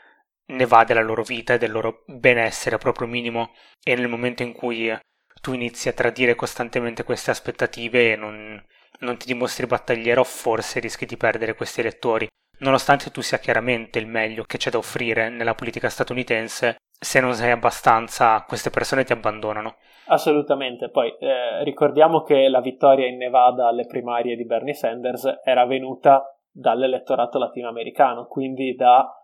ne 0.51 0.67
va 0.67 0.85
della 0.85 1.03
loro 1.03 1.23
vita 1.23 1.55
e 1.55 1.59
del 1.59 1.73
loro 1.73 2.03
benessere 2.07 2.79
proprio 2.79 3.07
minimo, 3.07 3.53
e 3.83 3.95
nel 3.95 4.09
momento 4.09 4.43
in 4.43 4.53
cui 4.53 4.93
tu 5.41 5.53
inizi 5.53 5.89
a 5.89 5.93
tradire 5.93 6.35
costantemente 6.35 7.05
queste 7.05 7.31
aspettative 7.31 8.13
e 8.13 8.17
non, 8.17 8.63
non 9.01 9.17
ti 9.17 9.27
dimostri 9.27 9.67
battagliero, 9.67 10.23
forse 10.25 10.81
rischi 10.81 11.07
di 11.07 11.17
perdere 11.17 11.55
questi 11.55 11.81
elettori. 11.81 12.29
Nonostante 12.59 13.11
tu 13.11 13.23
sia 13.23 13.39
chiaramente 13.39 13.99
il 13.99 14.07
meglio 14.07 14.45
che 14.45 14.59
c'è 14.59 14.71
da 14.71 14.77
offrire 14.77 15.31
nella 15.31 15.55
politica 15.55 15.89
statunitense, 15.89 16.77
se 17.01 17.21
non 17.21 17.33
sei 17.33 17.53
abbastanza, 17.53 18.45
queste 18.47 18.69
persone 18.69 19.05
ti 19.05 19.13
abbandonano. 19.13 19.77
Assolutamente. 20.09 20.91
Poi 20.91 21.17
eh, 21.19 21.65
ricordiamo 21.65 22.23
che 22.23 22.49
la 22.49 22.61
vittoria 22.61 23.07
in 23.07 23.17
Nevada 23.17 23.69
alle 23.69 23.87
primarie 23.87 24.37
di 24.37 24.45
Bernie 24.45 24.75
Sanders 24.75 25.41
era 25.43 25.65
venuta 25.65 26.23
dall'elettorato 26.51 27.39
latinoamericano, 27.39 28.27
quindi 28.27 28.75
da 28.75 29.20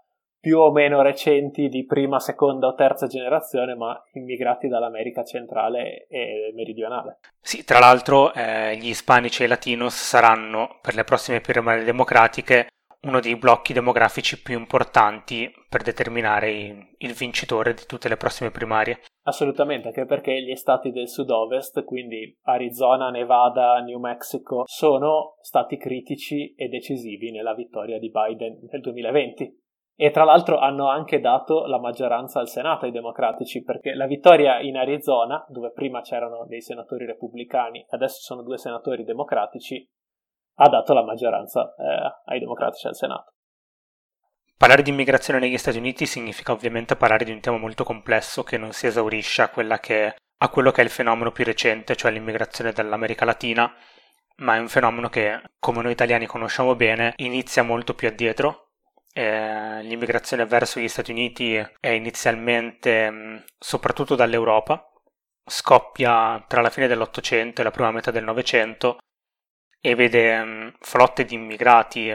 più 0.46 0.60
o 0.60 0.70
meno 0.70 1.02
recenti 1.02 1.68
di 1.68 1.84
prima, 1.84 2.20
seconda 2.20 2.68
o 2.68 2.74
terza 2.76 3.08
generazione, 3.08 3.74
ma 3.74 4.00
immigrati 4.12 4.68
dall'America 4.68 5.24
centrale 5.24 6.06
e 6.08 6.52
meridionale. 6.54 7.18
Sì, 7.40 7.64
tra 7.64 7.80
l'altro 7.80 8.32
eh, 8.32 8.76
gli 8.76 8.86
ispanici 8.86 9.42
e 9.42 9.46
i 9.46 9.48
latinos 9.48 9.92
saranno 9.92 10.78
per 10.80 10.94
le 10.94 11.02
prossime 11.02 11.40
primarie 11.40 11.82
democratiche 11.82 12.68
uno 13.06 13.18
dei 13.18 13.34
blocchi 13.34 13.72
demografici 13.72 14.40
più 14.40 14.56
importanti 14.56 15.52
per 15.68 15.82
determinare 15.82 16.94
il 16.96 17.12
vincitore 17.12 17.74
di 17.74 17.82
tutte 17.84 18.08
le 18.08 18.16
prossime 18.16 18.52
primarie. 18.52 19.00
Assolutamente, 19.24 19.88
anche 19.88 20.06
perché 20.06 20.40
gli 20.40 20.54
stati 20.54 20.92
del 20.92 21.08
sud-ovest, 21.08 21.82
quindi 21.82 22.36
Arizona, 22.42 23.10
Nevada, 23.10 23.80
New 23.80 23.98
Mexico, 23.98 24.62
sono 24.64 25.34
stati 25.40 25.76
critici 25.76 26.54
e 26.54 26.68
decisivi 26.68 27.32
nella 27.32 27.54
vittoria 27.54 27.98
di 27.98 28.12
Biden 28.12 28.60
nel 28.70 28.80
2020. 28.80 29.64
E 29.98 30.10
tra 30.10 30.24
l'altro 30.24 30.58
hanno 30.58 30.90
anche 30.90 31.20
dato 31.20 31.64
la 31.64 31.80
maggioranza 31.80 32.38
al 32.38 32.48
Senato 32.48 32.84
ai 32.84 32.90
democratici, 32.90 33.62
perché 33.62 33.94
la 33.94 34.06
vittoria 34.06 34.60
in 34.60 34.76
Arizona, 34.76 35.42
dove 35.48 35.72
prima 35.72 36.02
c'erano 36.02 36.44
dei 36.44 36.60
senatori 36.60 37.06
repubblicani, 37.06 37.86
adesso 37.88 38.20
sono 38.20 38.42
due 38.42 38.58
senatori 38.58 39.04
democratici, 39.04 39.88
ha 40.56 40.68
dato 40.68 40.92
la 40.92 41.02
maggioranza 41.02 41.74
eh, 41.78 42.22
ai 42.26 42.38
democratici 42.40 42.86
al 42.86 42.94
Senato. 42.94 43.32
Parlare 44.58 44.82
di 44.82 44.90
immigrazione 44.90 45.38
negli 45.38 45.56
Stati 45.56 45.78
Uniti 45.78 46.04
significa 46.04 46.52
ovviamente 46.52 46.96
parlare 46.96 47.24
di 47.24 47.30
un 47.30 47.40
tema 47.40 47.56
molto 47.56 47.84
complesso 47.84 48.42
che 48.42 48.58
non 48.58 48.72
si 48.72 48.86
esaurisce 48.86 49.42
a, 49.42 49.78
che, 49.78 50.14
a 50.36 50.48
quello 50.50 50.72
che 50.72 50.82
è 50.82 50.84
il 50.84 50.90
fenomeno 50.90 51.32
più 51.32 51.44
recente, 51.44 51.96
cioè 51.96 52.10
l'immigrazione 52.10 52.72
dall'America 52.72 53.24
Latina, 53.24 53.70
ma 54.36 54.56
è 54.56 54.58
un 54.58 54.68
fenomeno 54.68 55.08
che, 55.08 55.40
come 55.58 55.80
noi 55.80 55.92
italiani 55.92 56.26
conosciamo 56.26 56.74
bene, 56.74 57.14
inizia 57.16 57.62
molto 57.62 57.94
più 57.94 58.08
addietro 58.08 58.65
eh, 59.18 59.82
l'immigrazione 59.82 60.44
verso 60.44 60.78
gli 60.78 60.88
Stati 60.88 61.10
Uniti 61.10 61.54
è 61.54 61.88
inizialmente 61.88 63.10
mh, 63.10 63.44
soprattutto 63.58 64.14
dall'Europa, 64.14 64.92
scoppia 65.42 66.44
tra 66.46 66.60
la 66.60 66.68
fine 66.68 66.86
dell'Ottocento 66.86 67.60
e 67.60 67.64
la 67.64 67.70
prima 67.70 67.90
metà 67.90 68.10
del 68.10 68.24
Novecento 68.24 68.98
e 69.80 69.94
vede 69.94 70.44
mh, 70.44 70.74
flotte 70.80 71.24
di 71.24 71.34
immigrati 71.34 72.14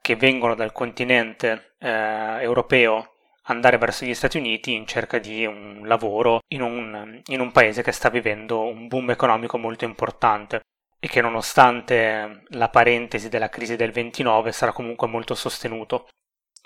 che 0.00 0.16
vengono 0.16 0.56
dal 0.56 0.72
continente 0.72 1.76
eh, 1.78 2.38
europeo 2.40 3.12
andare 3.44 3.78
verso 3.78 4.04
gli 4.04 4.14
Stati 4.14 4.38
Uniti 4.38 4.74
in 4.74 4.84
cerca 4.84 5.18
di 5.18 5.46
un 5.46 5.82
lavoro 5.84 6.40
in 6.48 6.62
un, 6.62 7.22
in 7.26 7.38
un 7.40 7.52
paese 7.52 7.82
che 7.82 7.92
sta 7.92 8.08
vivendo 8.08 8.62
un 8.62 8.88
boom 8.88 9.10
economico 9.10 9.58
molto 9.58 9.84
importante 9.84 10.62
e 10.98 11.06
che 11.06 11.20
nonostante 11.20 12.42
la 12.48 12.68
parentesi 12.68 13.28
della 13.28 13.48
crisi 13.48 13.76
del 13.76 13.92
29 13.92 14.50
sarà 14.50 14.72
comunque 14.72 15.06
molto 15.06 15.36
sostenuto 15.36 16.08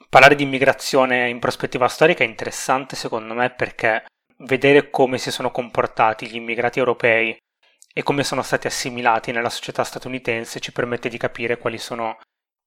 parlare 0.09 0.35
di 0.35 0.43
immigrazione 0.43 1.29
in 1.29 1.39
prospettiva 1.39 1.89
storica 1.89 2.25
è 2.25 2.27
interessante 2.27 2.97
secondo 2.97 3.35
me 3.35 3.51
perché 3.51 4.05
vedere 4.39 4.91
come 4.91 5.19
si 5.19 5.31
sono 5.31 5.51
comportati 5.51 6.27
gli 6.29 6.37
immigrati 6.37 6.79
europei 6.79 7.37
e 7.93 8.03
come 8.03 8.23
sono 8.25 8.43
stati 8.43 8.67
assimilati 8.67 9.33
nella 9.33 9.49
società 9.49 9.83
statunitense 9.83 10.61
ci 10.61 10.73
permette 10.73 11.09
di 11.09 11.17
capire 11.17 11.57
quali 11.57 11.79
sono 11.79 12.19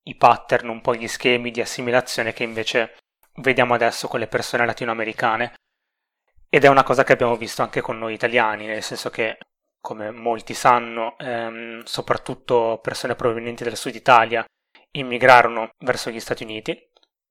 i 0.04 0.16
pattern, 0.16 0.70
un 0.70 0.82
po' 0.82 0.96
gli 0.96 1.08
schemi 1.08 1.52
di 1.52 1.62
assimilazione 1.62 2.34
che 2.34 2.44
invece 2.44 2.98
vediamo 3.36 3.76
adesso 3.76 4.08
con 4.08 4.20
le 4.20 4.28
persone 4.28 4.66
latinoamericane. 4.66 5.54
Ed 6.50 6.64
è 6.64 6.68
una 6.68 6.82
cosa 6.82 7.04
che 7.04 7.14
abbiamo 7.14 7.36
visto 7.36 7.62
anche 7.62 7.82
con 7.82 8.00
noi 8.00 8.16
italiani, 8.16 8.66
nel 8.66 8.82
senso 8.82 9.12
che, 9.12 9.38
come 9.80 10.10
molti 10.10 10.56
sanno, 10.56 11.16
ehm, 11.20 11.84
soprattutto 11.84 12.80
persone 12.82 13.14
provenienti 13.14 13.64
dal 13.64 13.78
sud 13.78 13.94
Italia 13.94 14.44
immigrarono 14.92 15.70
verso 15.86 16.10
gli 16.10 16.20
Stati 16.20 16.42
Uniti 16.42 16.89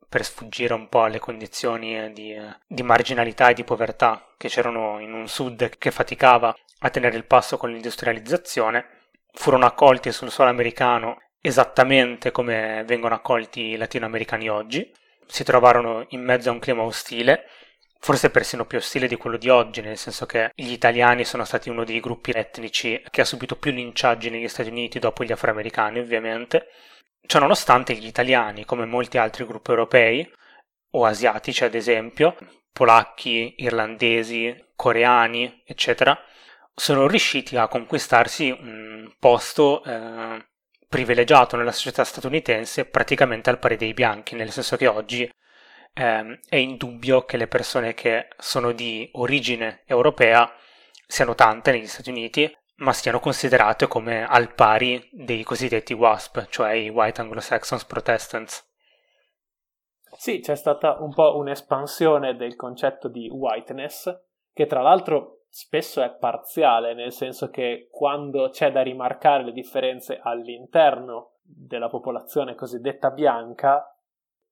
per 0.09 0.25
sfuggire 0.25 0.73
un 0.75 0.89
po' 0.89 1.03
alle 1.03 1.19
condizioni 1.19 1.99
eh, 1.99 2.13
di, 2.13 2.33
eh, 2.33 2.57
di, 2.67 2.83
marginalità 2.83 3.51
e 3.51 3.55
di 3.55 3.65
povertà 3.65 4.27
che 4.37 4.49
c'erano 4.49 4.99
in 5.01 5.13
un 5.13 5.29
sud 5.29 5.77
che 5.77 5.91
faticava 5.91 6.57
a 6.81 6.91
tenere 6.91 7.17
il 7.17 7.27
passo 7.27 7.57
con 7.57 7.71
l'industrializzazione, 7.71 8.87
furono 9.33 9.67
accolti 9.67 10.11
sul 10.13 10.31
suolo 10.31 10.51
americano 10.51 11.19
esattamente 11.41 12.31
come 12.31 12.85
vengono 12.87 13.15
accolti 13.15 13.61
i 13.61 13.77
latinoamericani 13.77 14.49
oggi, 14.49 14.91
si 15.27 15.45
trovarono 15.45 16.07
in 16.11 16.23
mezzo 16.23 16.49
a 16.49 16.53
un 16.53 16.59
clima 16.59 16.83
ostile, 16.83 17.45
forse 18.01 18.31
persino 18.31 18.65
più 18.65 18.79
ostile 18.79 19.07
di 19.07 19.17
quello 19.17 19.37
di 19.37 19.49
oggi, 19.49 19.81
nel 19.81 19.99
senso 19.99 20.27
che 20.27 20.51
gli 20.55 20.73
italiani 20.73 21.25
sono 21.25 21.45
stati 21.45 21.69
uno 21.69 21.85
dei 21.85 22.01
gruppi 22.01 22.31
etnici 22.33 23.03
che 23.11 23.21
ha 23.21 23.25
subito 23.25 23.57
più 23.57 23.73
linciaggi 23.73 24.31
negli 24.31 24.49
Stati 24.49 24.71
Uniti 24.71 24.99
dopo 24.99 25.25
gli 25.25 25.33
afroamericani, 25.33 25.99
ovviamente, 25.99 26.69
Ciononostante 27.27 27.95
gli 27.95 28.07
italiani, 28.07 28.65
come 28.65 28.87
molti 28.87 29.19
altri 29.19 29.45
gruppi 29.45 29.71
europei, 29.71 30.31
o 30.91 31.05
asiatici 31.05 31.65
ad 31.65 31.75
esempio, 31.75 32.37
polacchi, 32.73 33.55
irlandesi, 33.59 34.71
coreani, 34.75 35.63
eccetera, 35.67 36.19
sono 36.75 37.07
riusciti 37.07 37.57
a 37.57 37.69
conquistarsi 37.69 38.51
un 38.51 39.13
posto 39.19 39.83
eh, 39.85 40.47
privilegiato 40.89 41.57
nella 41.57 41.73
società 41.73 42.05
statunitense 42.05 42.87
praticamente 42.87 43.51
al 43.51 43.59
pari 43.59 43.77
dei 43.77 43.93
bianchi, 43.93 44.35
nel 44.37 44.53
senso 44.53 44.77
che 44.77 44.87
oggi 44.87 45.29
eh, 45.93 46.41
è 46.49 46.57
indubbio 46.57 47.25
che 47.25 47.37
le 47.37 47.49
persone 47.49 47.95
che 47.95 48.29
sono 48.39 48.73
di 48.73 49.09
origine 49.15 49.83
europea 49.87 50.51
siano 51.07 51.35
tante 51.35 51.73
negli 51.73 51.87
Stati 51.87 52.11
Uniti 52.11 52.57
ma 52.79 52.93
siano 52.93 53.19
considerate 53.19 53.87
come 53.87 54.25
al 54.25 54.55
pari 54.55 55.09
dei 55.13 55.43
cosiddetti 55.43 55.95
WASP, 55.95 56.47
cioè 56.49 56.73
i 56.73 56.89
White 56.89 57.21
Anglo-Saxons 57.21 57.85
Protestants. 57.85 58.67
Sì, 60.17 60.41
c'è 60.41 60.55
stata 60.55 60.99
un 61.01 61.13
po' 61.13 61.37
un'espansione 61.37 62.37
del 62.37 62.57
concetto 62.57 63.09
di 63.09 63.29
whiteness, 63.29 64.09
che 64.53 64.67
tra 64.67 64.83
l'altro 64.83 65.45
spesso 65.49 66.03
è 66.03 66.15
parziale, 66.15 66.95
nel 66.95 67.13
senso 67.13 67.51
che 67.51 67.89
quando 67.91 68.51
c'è 68.51 68.71
da 68.71 68.83
rimarcare 68.83 69.45
le 69.45 69.53
differenze 69.53 70.21
all'interno 70.23 71.39
della 71.43 71.89
popolazione 71.89 72.55
cosiddetta 72.55 73.11
bianca, 73.11 73.93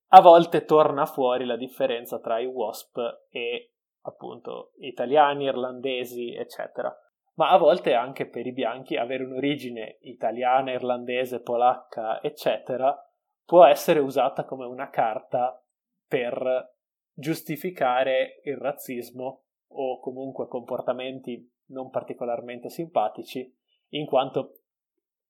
a 0.09 0.21
volte 0.21 0.65
torna 0.65 1.05
fuori 1.07 1.45
la 1.45 1.57
differenza 1.57 2.19
tra 2.19 2.39
i 2.39 2.47
WASP 2.47 2.99
e 3.31 3.73
appunto 4.03 4.73
italiani, 4.79 5.45
irlandesi, 5.45 6.35
eccetera 6.35 6.97
ma 7.37 7.51
a 7.51 7.59
volte 7.59 7.95
anche 7.95 8.27
per 8.27 8.47
i 8.47 8.53
bianchi 8.53 8.97
avere 8.97 9.25
un'origine 9.25 9.99
italiana, 10.01 10.73
irlandese, 10.73 11.41
polacca, 11.41 12.23
eccetera, 12.23 12.97
può 13.45 13.65
essere 13.65 14.01
usata 14.01 14.45
come 14.45 14.65
una 14.67 14.91
carta 14.91 15.63
per 16.07 16.75
giustificare 17.13 18.41
il 18.45 18.57
razzismo 18.57 19.43
o 19.69 20.01
comunque 20.01 20.49
comportamenti 20.49 21.51
non 21.67 21.91
particolarmente 21.91 22.69
simpatici, 22.71 23.53
in 23.91 24.07
quanto 24.07 24.61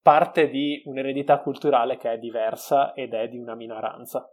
parte 0.00 0.48
di 0.48 0.82
un'eredità 0.84 1.40
culturale 1.40 1.96
che 1.96 2.12
è 2.12 2.18
diversa 2.18 2.92
ed 2.92 3.14
è 3.14 3.28
di 3.28 3.38
una 3.38 3.54
minoranza. 3.54 4.30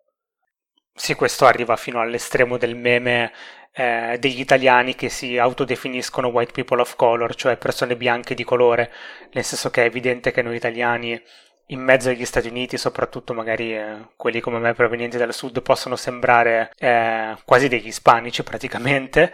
Sì, 0.95 1.15
questo 1.15 1.45
arriva 1.45 1.75
fino 1.75 1.99
all'estremo 1.99 2.57
del 2.57 2.75
meme 2.75 3.31
eh, 3.73 4.17
degli 4.19 4.39
italiani 4.39 4.95
che 4.95 5.09
si 5.09 5.37
autodefiniscono 5.37 6.27
white 6.27 6.51
people 6.51 6.79
of 6.81 6.95
color, 6.95 7.33
cioè 7.35 7.57
persone 7.57 7.95
bianche 7.97 8.35
di 8.35 8.43
colore, 8.43 8.91
nel 9.31 9.43
senso 9.43 9.69
che 9.71 9.81
è 9.83 9.85
evidente 9.85 10.31
che 10.31 10.41
noi 10.43 10.55
italiani 10.55 11.19
in 11.67 11.79
mezzo 11.81 12.09
agli 12.09 12.25
Stati 12.25 12.47
Uniti, 12.47 12.77
soprattutto 12.77 13.33
magari 13.33 13.75
eh, 13.75 14.09
quelli 14.15 14.39
come 14.39 14.59
me 14.59 14.73
provenienti 14.73 15.17
dal 15.17 15.33
sud, 15.33 15.61
possono 15.63 15.95
sembrare 15.95 16.71
eh, 16.77 17.35
quasi 17.45 17.67
degli 17.67 17.87
ispanici 17.87 18.43
praticamente, 18.43 19.33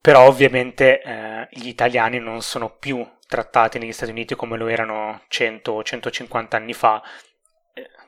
però 0.00 0.26
ovviamente 0.26 1.00
eh, 1.00 1.48
gli 1.50 1.68
italiani 1.68 2.18
non 2.18 2.42
sono 2.42 2.70
più 2.78 3.06
trattati 3.26 3.78
negli 3.78 3.92
Stati 3.92 4.10
Uniti 4.10 4.34
come 4.34 4.56
lo 4.58 4.66
erano 4.66 5.22
100 5.28 5.72
o 5.72 5.82
150 5.82 6.56
anni 6.56 6.74
fa, 6.74 7.02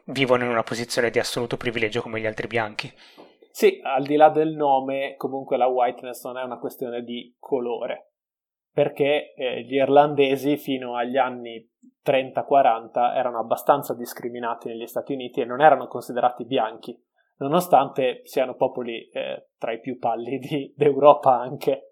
vivono 0.06 0.44
in 0.44 0.50
una 0.50 0.62
posizione 0.62 1.10
di 1.10 1.18
assoluto 1.18 1.56
privilegio 1.56 2.02
come 2.02 2.20
gli 2.20 2.26
altri 2.26 2.46
bianchi. 2.46 2.92
Sì, 3.50 3.80
al 3.82 4.04
di 4.04 4.16
là 4.16 4.30
del 4.30 4.54
nome, 4.54 5.14
comunque 5.16 5.56
la 5.56 5.66
whiteness 5.66 6.24
non 6.24 6.38
è 6.38 6.42
una 6.42 6.58
questione 6.58 7.02
di 7.02 7.36
colore, 7.38 8.12
perché 8.72 9.34
eh, 9.34 9.62
gli 9.62 9.74
irlandesi 9.74 10.56
fino 10.56 10.96
agli 10.96 11.18
anni 11.18 11.68
30-40 12.04 13.14
erano 13.14 13.38
abbastanza 13.38 13.94
discriminati 13.94 14.68
negli 14.68 14.86
Stati 14.86 15.12
Uniti 15.12 15.40
e 15.40 15.44
non 15.44 15.60
erano 15.60 15.86
considerati 15.86 16.46
bianchi, 16.46 16.98
nonostante 17.38 18.22
siano 18.24 18.54
popoli 18.54 19.08
eh, 19.10 19.50
tra 19.58 19.72
i 19.72 19.80
più 19.80 19.98
pallidi 19.98 20.72
d'Europa 20.76 21.38
anche. 21.38 21.88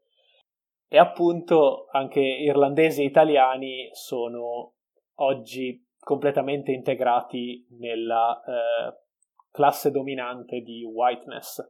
E 0.88 0.98
appunto 0.98 1.86
anche 1.92 2.20
irlandesi 2.20 3.02
e 3.02 3.04
italiani 3.04 3.90
sono 3.92 4.74
oggi 5.16 5.86
completamente 6.00 6.72
integrati 6.72 7.66
nella 7.78 8.42
eh, 8.46 9.00
classe 9.50 9.90
dominante 9.90 10.60
di 10.60 10.82
whiteness. 10.84 11.60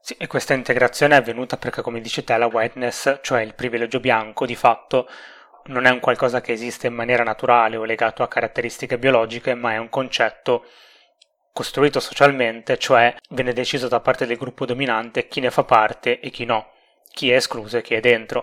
Sì, 0.00 0.14
e 0.18 0.26
questa 0.26 0.54
integrazione 0.54 1.14
è 1.14 1.18
avvenuta 1.18 1.56
perché, 1.56 1.80
come 1.80 2.00
dici 2.00 2.24
te, 2.24 2.36
la 2.36 2.46
whiteness, 2.46 3.20
cioè 3.22 3.42
il 3.42 3.54
privilegio 3.54 4.00
bianco, 4.00 4.46
di 4.46 4.56
fatto 4.56 5.06
non 5.66 5.84
è 5.84 5.90
un 5.90 6.00
qualcosa 6.00 6.40
che 6.40 6.52
esiste 6.52 6.88
in 6.88 6.94
maniera 6.94 7.22
naturale 7.22 7.76
o 7.76 7.84
legato 7.84 8.22
a 8.22 8.28
caratteristiche 8.28 8.98
biologiche, 8.98 9.54
ma 9.54 9.72
è 9.74 9.76
un 9.76 9.88
concetto 9.88 10.64
costruito 11.52 12.00
socialmente, 12.00 12.78
cioè 12.78 13.14
viene 13.30 13.52
deciso 13.52 13.86
da 13.86 14.00
parte 14.00 14.26
del 14.26 14.38
gruppo 14.38 14.64
dominante 14.64 15.28
chi 15.28 15.38
ne 15.40 15.50
fa 15.50 15.64
parte 15.64 16.18
e 16.18 16.30
chi 16.30 16.44
no, 16.44 16.72
chi 17.12 17.30
è 17.30 17.36
escluso 17.36 17.76
e 17.76 17.82
chi 17.82 17.94
è 17.94 18.00
dentro. 18.00 18.42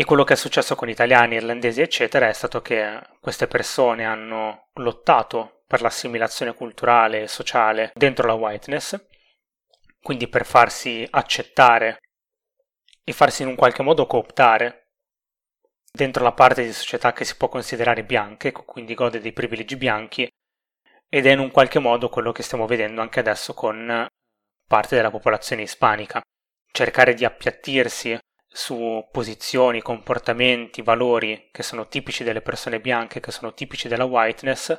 E 0.00 0.04
quello 0.06 0.24
che 0.24 0.32
è 0.32 0.36
successo 0.36 0.76
con 0.76 0.88
italiani, 0.88 1.34
irlandesi, 1.34 1.82
eccetera, 1.82 2.26
è 2.26 2.32
stato 2.32 2.62
che 2.62 3.02
queste 3.20 3.46
persone 3.46 4.06
hanno 4.06 4.70
lottato 4.76 5.64
per 5.66 5.82
l'assimilazione 5.82 6.54
culturale 6.54 7.24
e 7.24 7.28
sociale 7.28 7.92
dentro 7.94 8.26
la 8.26 8.32
whiteness, 8.32 8.98
quindi 10.00 10.26
per 10.26 10.46
farsi 10.46 11.06
accettare 11.10 11.98
e 13.04 13.12
farsi 13.12 13.42
in 13.42 13.48
un 13.48 13.56
qualche 13.56 13.82
modo 13.82 14.06
cooptare 14.06 14.94
dentro 15.92 16.24
la 16.24 16.32
parte 16.32 16.62
di 16.62 16.72
società 16.72 17.12
che 17.12 17.26
si 17.26 17.36
può 17.36 17.50
considerare 17.50 18.02
bianche, 18.02 18.52
quindi 18.52 18.94
gode 18.94 19.20
dei 19.20 19.34
privilegi 19.34 19.76
bianchi, 19.76 20.26
ed 21.10 21.26
è 21.26 21.32
in 21.32 21.40
un 21.40 21.50
qualche 21.50 21.78
modo 21.78 22.08
quello 22.08 22.32
che 22.32 22.42
stiamo 22.42 22.64
vedendo 22.64 23.02
anche 23.02 23.20
adesso 23.20 23.52
con 23.52 24.06
parte 24.66 24.96
della 24.96 25.10
popolazione 25.10 25.60
ispanica. 25.60 26.22
Cercare 26.72 27.12
di 27.12 27.26
appiattirsi 27.26 28.18
su 28.52 29.06
posizioni, 29.12 29.80
comportamenti, 29.80 30.82
valori 30.82 31.48
che 31.52 31.62
sono 31.62 31.86
tipici 31.86 32.24
delle 32.24 32.42
persone 32.42 32.80
bianche, 32.80 33.20
che 33.20 33.30
sono 33.30 33.54
tipici 33.54 33.86
della 33.86 34.04
whiteness, 34.04 34.76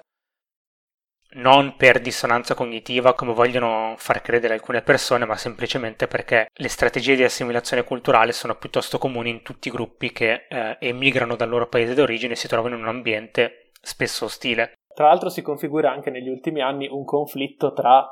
non 1.34 1.76
per 1.78 2.02
dissonanza 2.02 2.56
cognitiva 2.56 3.14
come 3.14 3.34
vogliono 3.34 3.94
far 3.98 4.22
credere 4.22 4.54
alcune 4.54 4.82
persone, 4.82 5.26
ma 5.26 5.38
semplicemente 5.38 6.08
perché 6.08 6.48
le 6.52 6.68
strategie 6.68 7.16
di 7.16 7.24
assimilazione 7.24 7.84
culturale 7.84 8.34
sono 8.34 8.56
piuttosto 8.56 8.98
comuni 8.98 9.30
in 9.30 9.42
tutti 9.42 9.70
i 9.70 9.72
gruppi 9.72 10.12
che 10.12 10.48
eh, 10.50 10.78
emigrano 10.80 11.36
dal 11.36 11.50
loro 11.50 11.68
paese 11.68 11.94
d'origine 11.94 12.34
e 12.34 12.38
si 12.38 12.50
trovano 12.50 12.76
in 12.76 12.82
un 12.82 12.90
ambiente 12.90 13.72
spesso 13.82 14.26
ostile. 14.26 14.74
Tra 14.94 15.08
l'altro 15.08 15.30
si 15.30 15.42
configura 15.42 15.92
anche 15.92 16.10
negli 16.10 16.28
ultimi 16.28 16.62
anni 16.62 16.88
un 16.88 17.06
conflitto 17.06 17.72
tra 17.72 18.06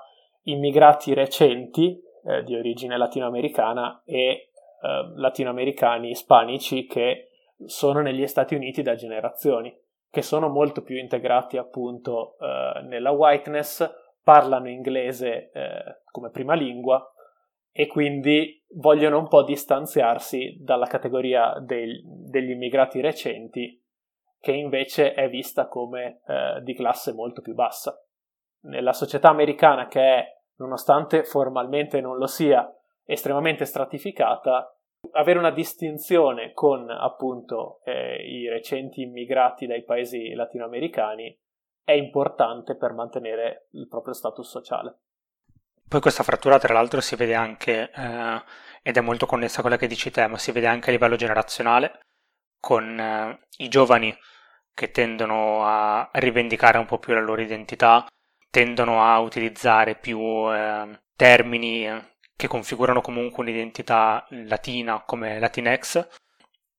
immigrati 0.43 1.13
recenti 1.13 1.99
eh, 2.25 2.43
di 2.43 2.55
origine 2.55 2.97
latinoamericana 2.97 4.01
e 4.05 4.48
eh, 4.81 5.11
latinoamericani 5.15 6.09
ispanici 6.09 6.85
che 6.85 7.29
sono 7.65 8.01
negli 8.01 8.25
Stati 8.27 8.55
Uniti 8.55 8.81
da 8.81 8.95
generazioni, 8.95 9.75
che 10.09 10.21
sono 10.21 10.47
molto 10.47 10.81
più 10.81 10.97
integrati 10.97 11.57
appunto 11.57 12.37
eh, 12.39 12.81
nella 12.83 13.11
whiteness, 13.11 13.87
parlano 14.23 14.69
inglese 14.69 15.51
eh, 15.51 16.01
come 16.11 16.29
prima 16.29 16.53
lingua 16.53 17.03
e 17.71 17.87
quindi 17.87 18.63
vogliono 18.75 19.19
un 19.19 19.27
po' 19.27 19.43
distanziarsi 19.43 20.57
dalla 20.59 20.85
categoria 20.85 21.57
dei, 21.59 22.01
degli 22.03 22.51
immigrati 22.51 23.01
recenti 23.01 23.81
che 24.39 24.51
invece 24.51 25.13
è 25.13 25.29
vista 25.29 25.67
come 25.67 26.21
eh, 26.25 26.61
di 26.61 26.73
classe 26.73 27.13
molto 27.13 27.41
più 27.41 27.53
bassa. 27.53 28.01
Nella 28.61 28.93
società 28.93 29.29
americana 29.29 29.87
che 29.87 30.01
è, 30.01 30.25
nonostante 30.57 31.23
formalmente 31.23 32.01
non 32.01 32.17
lo 32.17 32.27
sia, 32.27 32.69
estremamente 33.09 33.65
stratificata, 33.65 34.71
avere 35.13 35.39
una 35.39 35.49
distinzione 35.49 36.53
con 36.53 36.89
appunto 36.91 37.81
eh, 37.83 38.17
i 38.23 38.47
recenti 38.47 39.01
immigrati 39.01 39.65
dai 39.65 39.83
paesi 39.83 40.33
latinoamericani 40.33 41.35
è 41.83 41.93
importante 41.93 42.75
per 42.75 42.93
mantenere 42.93 43.69
il 43.71 43.87
proprio 43.87 44.13
status 44.13 44.47
sociale. 44.47 44.97
Poi 45.87 46.01
questa 46.01 46.21
frattura 46.21 46.59
tra 46.59 46.71
l'altro 46.71 47.01
si 47.01 47.15
vede 47.15 47.33
anche, 47.33 47.89
eh, 47.89 48.43
ed 48.83 48.95
è 48.95 49.01
molto 49.01 49.25
connessa 49.25 49.57
a 49.57 49.61
quella 49.61 49.77
che 49.77 49.87
dici 49.87 50.11
te, 50.11 50.27
ma 50.27 50.37
si 50.37 50.51
vede 50.51 50.67
anche 50.67 50.89
a 50.89 50.93
livello 50.93 51.15
generazionale, 51.15 52.01
con 52.59 52.99
eh, 52.99 53.39
i 53.57 53.69
giovani 53.69 54.15
che 54.71 54.91
tendono 54.91 55.65
a 55.65 56.07
rivendicare 56.13 56.77
un 56.77 56.85
po' 56.85 56.99
più 56.99 57.15
la 57.15 57.21
loro 57.21 57.41
identità, 57.41 58.05
tendono 58.51 59.03
a 59.03 59.19
utilizzare 59.19 59.95
più 59.95 60.19
eh, 60.53 60.99
termini 61.15 61.87
che 62.39 62.47
configurano 62.47 63.01
comunque 63.01 63.43
un'identità 63.43 64.25
latina 64.29 65.03
come 65.05 65.39
Latinx, 65.39 66.07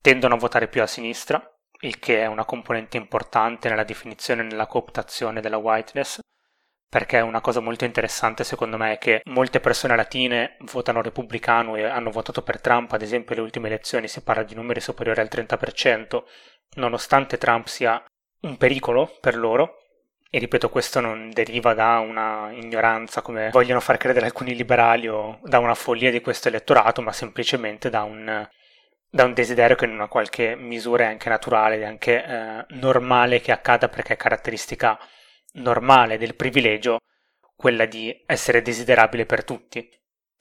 tendono 0.01 0.37
a 0.37 0.39
votare 0.39 0.69
più 0.69 0.81
a 0.81 0.87
sinistra, 0.87 1.39
il 1.81 1.99
che 1.99 2.23
è 2.23 2.25
una 2.25 2.47
componente 2.47 2.97
importante 2.97 3.69
nella 3.69 3.85
definizione 3.85 4.41
e 4.41 4.45
nella 4.47 4.67
cooptazione 4.67 5.43
della 5.43 5.59
whiteness, 5.59 6.21
perché 6.89 7.21
una 7.21 7.43
cosa 7.43 7.61
molto 7.61 7.85
interessante 7.85 8.43
secondo 8.43 8.79
me 8.79 8.93
è 8.95 8.99
che 8.99 9.21
molte 9.27 9.61
persone 9.61 9.97
latine 9.97 10.57
votano 10.61 11.03
repubblicano 11.03 11.77
e 11.77 11.85
hanno 11.85 12.11
votato 12.11 12.41
per 12.41 12.59
Trump, 12.63 12.93
ad 12.93 13.03
esempio 13.03 13.35
alle 13.35 13.45
ultime 13.45 13.67
elezioni 13.67 14.09
si 14.09 14.23
parla 14.23 14.45
di 14.45 14.55
numeri 14.55 14.81
superiori 14.81 15.21
al 15.21 15.29
30%, 15.31 16.23
nonostante 16.77 17.37
Trump 17.37 17.67
sia 17.67 18.03
un 18.45 18.57
pericolo 18.57 19.15
per 19.21 19.37
loro, 19.37 19.80
e 20.33 20.39
ripeto, 20.39 20.71
questo 20.71 21.01
non 21.01 21.31
deriva 21.31 21.75
da 21.75 21.99
una 21.99 22.53
ignoranza, 22.53 23.21
come 23.21 23.51
vogliono 23.51 23.81
far 23.81 23.97
credere 23.97 24.27
alcuni 24.27 24.55
liberali, 24.55 25.09
o 25.09 25.41
da 25.43 25.59
una 25.59 25.75
follia 25.75 26.13
di 26.13 26.21
questo 26.21 26.47
elettorato, 26.47 27.03
ma 27.03 27.11
semplicemente 27.11 27.91
da 27.91 28.05
un, 28.05 28.49
da 29.11 29.25
un 29.25 29.35
desiderio 29.35 29.75
che 29.75 29.87
in 29.87 29.91
una 29.91 30.07
qualche 30.07 30.55
misura 30.55 31.05
è 31.05 31.07
anche 31.09 31.29
naturale 31.29 31.77
ed 31.77 31.83
anche 31.83 32.25
eh, 32.25 32.65
normale 32.77 33.41
che 33.41 33.51
accada 33.51 33.89
perché 33.89 34.13
è 34.13 34.17
caratteristica 34.17 34.97
normale 35.55 36.17
del 36.17 36.37
privilegio 36.37 36.99
quella 37.57 37.85
di 37.87 38.23
essere 38.25 38.63
desiderabile 38.63 39.27
per 39.27 39.43
tutti. 39.43 39.91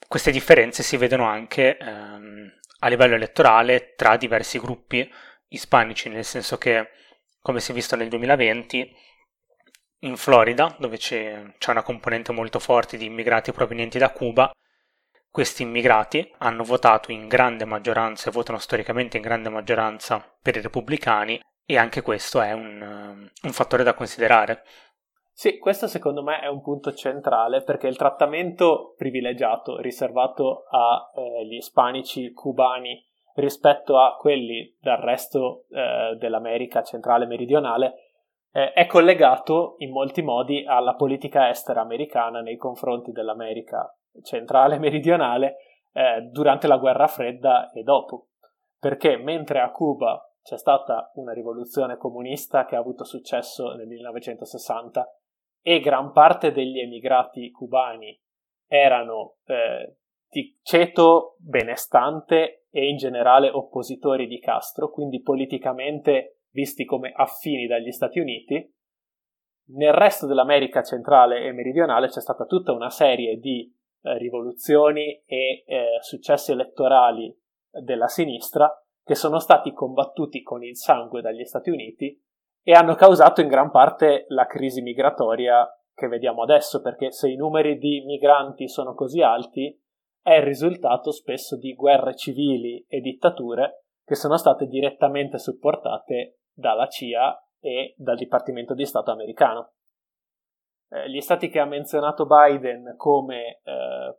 Queste 0.06 0.30
differenze 0.30 0.84
si 0.84 0.96
vedono 0.98 1.24
anche 1.24 1.76
ehm, 1.76 2.52
a 2.78 2.88
livello 2.88 3.16
elettorale 3.16 3.94
tra 3.96 4.16
diversi 4.16 4.60
gruppi 4.60 5.12
ispanici, 5.48 6.08
nel 6.08 6.24
senso 6.24 6.58
che, 6.58 6.90
come 7.42 7.58
si 7.58 7.72
è 7.72 7.74
visto 7.74 7.96
nel 7.96 8.08
2020, 8.08 9.08
in 10.00 10.16
Florida, 10.16 10.74
dove 10.78 10.96
c'è, 10.96 11.54
c'è 11.58 11.70
una 11.70 11.82
componente 11.82 12.32
molto 12.32 12.58
forte 12.58 12.96
di 12.96 13.06
immigrati 13.06 13.52
provenienti 13.52 13.98
da 13.98 14.10
Cuba, 14.10 14.50
questi 15.30 15.62
immigrati 15.62 16.28
hanno 16.38 16.64
votato 16.64 17.12
in 17.12 17.28
grande 17.28 17.64
maggioranza 17.64 18.28
e 18.28 18.32
votano 18.32 18.58
storicamente 18.58 19.16
in 19.16 19.22
grande 19.22 19.48
maggioranza 19.48 20.24
per 20.42 20.56
i 20.56 20.60
repubblicani 20.60 21.40
e 21.64 21.76
anche 21.76 22.02
questo 22.02 22.40
è 22.40 22.50
un, 22.50 23.30
un 23.42 23.52
fattore 23.52 23.84
da 23.84 23.94
considerare. 23.94 24.64
Sì, 25.32 25.58
questo 25.58 25.86
secondo 25.86 26.22
me 26.22 26.40
è 26.40 26.48
un 26.48 26.60
punto 26.60 26.92
centrale 26.92 27.62
perché 27.62 27.86
il 27.86 27.96
trattamento 27.96 28.94
privilegiato 28.96 29.78
riservato 29.80 30.64
agli 30.68 31.54
eh, 31.54 31.56
ispanici 31.56 32.32
cubani 32.32 33.00
rispetto 33.36 33.98
a 34.00 34.16
quelli 34.16 34.76
del 34.80 34.96
resto 34.96 35.66
eh, 35.70 36.16
dell'America 36.18 36.82
centrale 36.82 37.26
meridionale 37.26 38.09
eh, 38.52 38.72
è 38.72 38.86
collegato 38.86 39.76
in 39.78 39.90
molti 39.90 40.22
modi 40.22 40.64
alla 40.66 40.94
politica 40.94 41.48
estera 41.48 41.80
americana 41.80 42.40
nei 42.40 42.56
confronti 42.56 43.12
dell'America 43.12 43.94
centrale 44.22 44.76
e 44.76 44.78
meridionale 44.78 45.56
eh, 45.92 46.22
durante 46.30 46.66
la 46.66 46.78
guerra 46.78 47.06
fredda 47.06 47.70
e 47.70 47.82
dopo. 47.82 48.28
Perché 48.78 49.16
mentre 49.16 49.60
a 49.60 49.70
Cuba 49.70 50.24
c'è 50.42 50.56
stata 50.56 51.10
una 51.14 51.32
rivoluzione 51.32 51.96
comunista 51.96 52.64
che 52.64 52.76
ha 52.76 52.80
avuto 52.80 53.04
successo 53.04 53.72
nel 53.74 53.86
1960 53.86 55.06
e 55.62 55.80
gran 55.80 56.12
parte 56.12 56.52
degli 56.52 56.80
emigrati 56.80 57.50
cubani 57.50 58.18
erano 58.66 59.36
eh, 59.44 59.96
di 60.28 60.58
ceto 60.62 61.36
benestante 61.38 62.66
e 62.70 62.88
in 62.88 62.96
generale 62.96 63.50
oppositori 63.50 64.26
di 64.26 64.38
Castro, 64.38 64.90
quindi 64.90 65.20
politicamente 65.20 66.39
visti 66.50 66.84
come 66.84 67.12
affini 67.14 67.66
dagli 67.66 67.90
Stati 67.90 68.18
Uniti. 68.18 68.74
Nel 69.72 69.92
resto 69.92 70.26
dell'America 70.26 70.82
centrale 70.82 71.44
e 71.44 71.52
meridionale 71.52 72.08
c'è 72.08 72.20
stata 72.20 72.44
tutta 72.44 72.72
una 72.72 72.90
serie 72.90 73.38
di 73.38 73.72
eh, 74.02 74.18
rivoluzioni 74.18 75.22
e 75.26 75.64
eh, 75.66 75.98
successi 76.00 76.52
elettorali 76.52 77.32
della 77.70 78.08
sinistra 78.08 78.68
che 79.04 79.14
sono 79.14 79.38
stati 79.38 79.72
combattuti 79.72 80.42
con 80.42 80.62
il 80.64 80.76
sangue 80.76 81.20
dagli 81.20 81.44
Stati 81.44 81.70
Uniti 81.70 82.20
e 82.62 82.72
hanno 82.72 82.94
causato 82.94 83.40
in 83.40 83.48
gran 83.48 83.70
parte 83.70 84.26
la 84.28 84.46
crisi 84.46 84.82
migratoria 84.82 85.66
che 85.94 86.08
vediamo 86.08 86.42
adesso, 86.42 86.80
perché 86.80 87.12
se 87.12 87.28
i 87.28 87.36
numeri 87.36 87.78
di 87.78 88.02
migranti 88.04 88.68
sono 88.68 88.94
così 88.94 89.20
alti, 89.20 89.78
è 90.22 90.34
il 90.34 90.42
risultato 90.42 91.12
spesso 91.12 91.56
di 91.56 91.74
guerre 91.74 92.14
civili 92.14 92.84
e 92.88 93.00
dittature 93.00 93.84
che 94.04 94.14
sono 94.14 94.36
state 94.36 94.66
direttamente 94.66 95.38
supportate 95.38 96.39
dalla 96.60 96.86
CIA 96.86 97.36
e 97.58 97.94
dal 97.96 98.16
Dipartimento 98.16 98.74
di 98.74 98.84
Stato 98.84 99.10
americano. 99.10 99.72
Eh, 100.90 101.10
gli 101.10 101.20
stati 101.20 101.48
che 101.48 101.58
ha 101.58 101.64
menzionato 101.64 102.26
Biden 102.26 102.94
come 102.96 103.60
eh, 103.64 104.18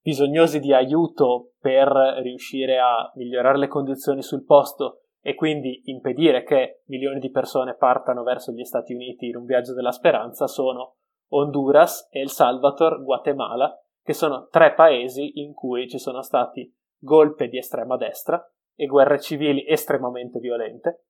bisognosi 0.00 0.60
di 0.60 0.74
aiuto 0.74 1.52
per 1.58 1.88
riuscire 2.22 2.78
a 2.78 3.10
migliorare 3.14 3.58
le 3.58 3.68
condizioni 3.68 4.22
sul 4.22 4.44
posto 4.44 5.04
e 5.20 5.34
quindi 5.34 5.82
impedire 5.84 6.44
che 6.44 6.82
milioni 6.86 7.18
di 7.18 7.30
persone 7.30 7.76
partano 7.76 8.22
verso 8.22 8.52
gli 8.52 8.64
Stati 8.64 8.94
Uniti 8.94 9.26
in 9.26 9.36
un 9.36 9.44
viaggio 9.44 9.74
della 9.74 9.92
speranza 9.92 10.46
sono 10.46 10.96
Honduras, 11.30 12.08
El 12.10 12.30
Salvador, 12.30 13.02
Guatemala, 13.02 13.78
che 14.02 14.14
sono 14.14 14.48
tre 14.48 14.72
paesi 14.72 15.40
in 15.40 15.52
cui 15.52 15.88
ci 15.88 15.98
sono 15.98 16.22
stati 16.22 16.74
golpe 16.98 17.48
di 17.48 17.58
estrema 17.58 17.96
destra 17.96 18.42
e 18.74 18.86
guerre 18.86 19.20
civili 19.20 19.66
estremamente 19.66 20.38
violente 20.38 21.07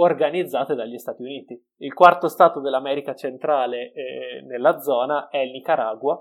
organizzate 0.00 0.74
dagli 0.74 0.98
Stati 0.98 1.22
Uniti. 1.22 1.60
Il 1.78 1.94
quarto 1.94 2.28
stato 2.28 2.60
dell'America 2.60 3.14
centrale 3.14 3.92
eh, 3.92 4.42
nella 4.42 4.78
zona 4.78 5.28
è 5.28 5.38
il 5.38 5.50
Nicaragua, 5.50 6.20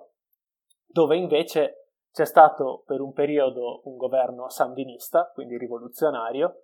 dove 0.86 1.18
invece 1.18 1.90
c'è 2.12 2.26
stato 2.26 2.84
per 2.86 3.02
un 3.02 3.14
periodo 3.14 3.82
un 3.86 3.98
governo 3.98 4.50
sandinista, 4.50 5.30
quindi 5.34 5.58
rivoluzionario, 5.58 6.64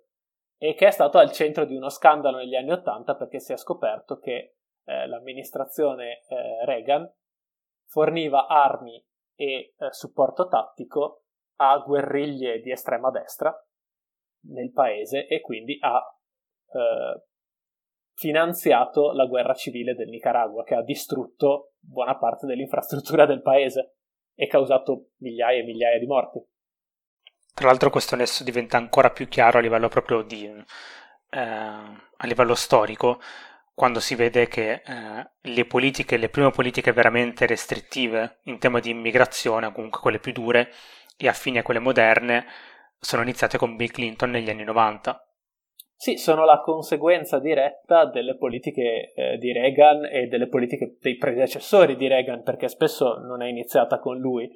e 0.56 0.74
che 0.74 0.86
è 0.86 0.90
stato 0.90 1.18
al 1.18 1.30
centro 1.30 1.64
di 1.64 1.76
uno 1.76 1.88
scandalo 1.88 2.38
negli 2.38 2.54
anni 2.54 2.72
Ottanta 2.72 3.14
perché 3.14 3.38
si 3.38 3.52
è 3.52 3.56
scoperto 3.56 4.18
che 4.18 4.56
eh, 4.84 5.06
l'amministrazione 5.06 6.22
eh, 6.28 6.64
Reagan 6.64 7.08
forniva 7.86 8.46
armi 8.46 9.04
e 9.36 9.74
eh, 9.76 9.92
supporto 9.92 10.48
tattico 10.48 11.24
a 11.56 11.78
guerriglie 11.78 12.60
di 12.60 12.70
estrema 12.70 13.10
destra 13.10 13.54
nel 14.46 14.72
paese 14.72 15.26
e 15.26 15.40
quindi 15.40 15.76
ha 15.80 16.13
eh, 16.74 17.24
finanziato 18.14 19.12
la 19.12 19.26
guerra 19.26 19.54
civile 19.54 19.94
del 19.94 20.08
Nicaragua 20.08 20.64
che 20.64 20.74
ha 20.74 20.82
distrutto 20.82 21.74
buona 21.78 22.16
parte 22.16 22.46
dell'infrastruttura 22.46 23.26
del 23.26 23.42
paese 23.42 23.96
e 24.34 24.46
causato 24.46 25.10
migliaia 25.18 25.60
e 25.60 25.64
migliaia 25.64 25.98
di 25.98 26.06
morti. 26.06 26.40
Tra 27.54 27.68
l'altro 27.68 27.90
questo 27.90 28.16
nesso 28.16 28.42
diventa 28.42 28.76
ancora 28.76 29.10
più 29.10 29.28
chiaro 29.28 29.58
a 29.58 29.60
livello 29.60 29.88
proprio 29.88 30.22
di 30.22 30.44
eh, 30.46 31.38
a 31.38 32.26
livello 32.26 32.54
storico 32.54 33.20
quando 33.74 33.98
si 33.98 34.14
vede 34.14 34.46
che 34.46 34.82
eh, 34.84 35.30
le 35.40 35.64
politiche, 35.66 36.16
le 36.16 36.28
prime 36.28 36.50
politiche 36.50 36.92
veramente 36.92 37.44
restrittive 37.44 38.38
in 38.44 38.58
tema 38.60 38.78
di 38.78 38.90
immigrazione, 38.90 39.72
comunque 39.72 40.00
quelle 40.00 40.20
più 40.20 40.32
dure 40.32 40.72
e 41.16 41.26
affini 41.26 41.58
a 41.58 41.64
quelle 41.64 41.80
moderne, 41.80 42.46
sono 43.00 43.22
iniziate 43.22 43.58
con 43.58 43.74
Bill 43.74 43.90
Clinton 43.90 44.30
negli 44.30 44.48
anni 44.48 44.62
90. 44.62 45.33
Sì, 45.96 46.16
sono 46.16 46.44
la 46.44 46.60
conseguenza 46.60 47.38
diretta 47.38 48.04
delle 48.06 48.36
politiche 48.36 49.12
eh, 49.14 49.38
di 49.38 49.52
Reagan 49.52 50.04
e 50.04 50.26
delle 50.26 50.48
politiche 50.48 50.96
dei 51.00 51.16
predecessori 51.16 51.96
di 51.96 52.08
Reagan, 52.08 52.42
perché 52.42 52.68
spesso 52.68 53.18
non 53.18 53.42
è 53.42 53.48
iniziata 53.48 53.98
con 54.00 54.18
lui, 54.18 54.50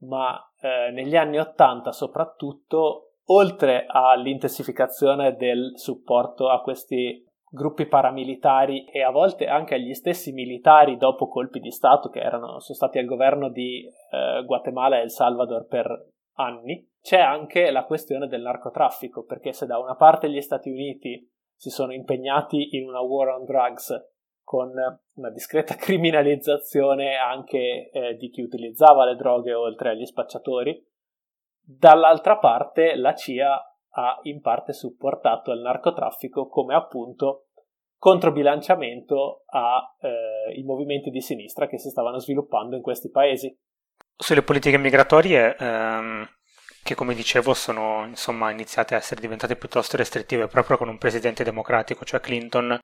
ma 0.00 0.38
eh, 0.60 0.90
negli 0.92 1.16
anni 1.16 1.38
Ottanta 1.38 1.92
soprattutto, 1.92 3.12
oltre 3.26 3.84
all'intensificazione 3.86 5.36
del 5.36 5.72
supporto 5.76 6.48
a 6.48 6.60
questi 6.60 7.24
gruppi 7.50 7.86
paramilitari 7.86 8.84
e 8.84 9.02
a 9.02 9.10
volte 9.10 9.46
anche 9.46 9.74
agli 9.74 9.94
stessi 9.94 10.32
militari 10.32 10.96
dopo 10.96 11.28
colpi 11.28 11.58
di 11.58 11.70
Stato 11.70 12.08
che 12.08 12.20
erano, 12.20 12.60
sono 12.60 12.76
stati 12.76 12.98
al 12.98 13.06
governo 13.06 13.48
di 13.48 13.84
eh, 13.86 14.44
Guatemala 14.44 14.98
e 14.98 15.02
El 15.02 15.10
Salvador 15.10 15.66
per 15.66 16.08
anni, 16.34 16.88
c'è 17.00 17.18
anche 17.18 17.70
la 17.70 17.84
questione 17.84 18.26
del 18.26 18.42
narcotraffico, 18.42 19.24
perché 19.24 19.52
se 19.52 19.66
da 19.66 19.78
una 19.78 19.96
parte 19.96 20.30
gli 20.30 20.40
Stati 20.40 20.70
Uniti 20.70 21.28
si 21.54 21.70
sono 21.70 21.92
impegnati 21.92 22.76
in 22.76 22.88
una 22.88 23.00
war 23.00 23.28
on 23.28 23.44
drugs 23.44 23.92
con 24.42 24.72
una 25.14 25.30
discreta 25.30 25.74
criminalizzazione 25.76 27.16
anche 27.16 27.90
eh, 27.90 28.16
di 28.16 28.30
chi 28.30 28.42
utilizzava 28.42 29.04
le 29.04 29.14
droghe 29.14 29.54
oltre 29.54 29.90
agli 29.90 30.06
spacciatori, 30.06 30.84
dall'altra 31.62 32.38
parte 32.38 32.96
la 32.96 33.14
CIA 33.14 33.64
ha 33.92 34.18
in 34.22 34.40
parte 34.40 34.72
supportato 34.72 35.52
il 35.52 35.60
narcotraffico 35.60 36.48
come 36.48 36.74
appunto 36.74 37.46
controbilanciamento 37.96 39.44
ai 39.46 40.58
eh, 40.58 40.64
movimenti 40.64 41.10
di 41.10 41.20
sinistra 41.20 41.66
che 41.66 41.78
si 41.78 41.90
stavano 41.90 42.18
sviluppando 42.18 42.74
in 42.74 42.82
questi 42.82 43.10
paesi. 43.10 43.54
Sulle 44.22 44.42
politiche 44.42 44.76
migratorie, 44.76 45.56
ehm, 45.56 46.28
che 46.82 46.94
come 46.94 47.14
dicevo 47.14 47.54
sono 47.54 48.04
insomma 48.04 48.50
iniziate 48.50 48.94
a 48.94 48.98
essere 48.98 49.18
diventate 49.18 49.56
piuttosto 49.56 49.96
restrittive 49.96 50.46
proprio 50.46 50.76
con 50.76 50.90
un 50.90 50.98
presidente 50.98 51.42
democratico, 51.42 52.04
cioè 52.04 52.20
Clinton, 52.20 52.78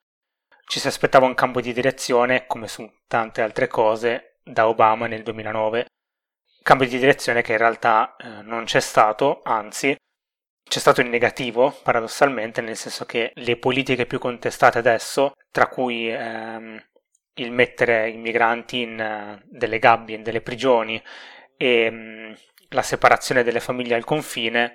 ci 0.66 0.80
si 0.80 0.86
aspettava 0.86 1.26
un 1.26 1.34
cambio 1.34 1.60
di 1.60 1.74
direzione, 1.74 2.46
come 2.46 2.68
su 2.68 2.90
tante 3.06 3.42
altre 3.42 3.68
cose, 3.68 4.38
da 4.42 4.66
Obama 4.66 5.06
nel 5.08 5.22
2009. 5.22 5.84
Cambio 6.62 6.88
di 6.88 6.98
direzione 6.98 7.42
che 7.42 7.52
in 7.52 7.58
realtà 7.58 8.16
eh, 8.16 8.40
non 8.40 8.64
c'è 8.64 8.80
stato, 8.80 9.42
anzi, 9.44 9.94
c'è 10.66 10.78
stato 10.78 11.02
in 11.02 11.10
negativo, 11.10 11.70
paradossalmente, 11.82 12.62
nel 12.62 12.76
senso 12.76 13.04
che 13.04 13.32
le 13.34 13.58
politiche 13.58 14.06
più 14.06 14.18
contestate 14.18 14.78
adesso, 14.78 15.32
tra 15.50 15.68
cui 15.68 16.10
ehm, 16.10 16.82
il 17.36 17.52
mettere 17.52 18.10
i 18.10 18.16
migranti 18.16 18.82
in 18.82 19.38
uh, 19.40 19.42
delle 19.44 19.78
gabbie, 19.78 20.16
in 20.16 20.22
delle 20.22 20.40
prigioni 20.40 21.00
e 21.56 21.88
um, 21.88 22.34
la 22.70 22.82
separazione 22.82 23.42
delle 23.42 23.60
famiglie 23.60 23.94
al 23.94 24.04
confine, 24.04 24.74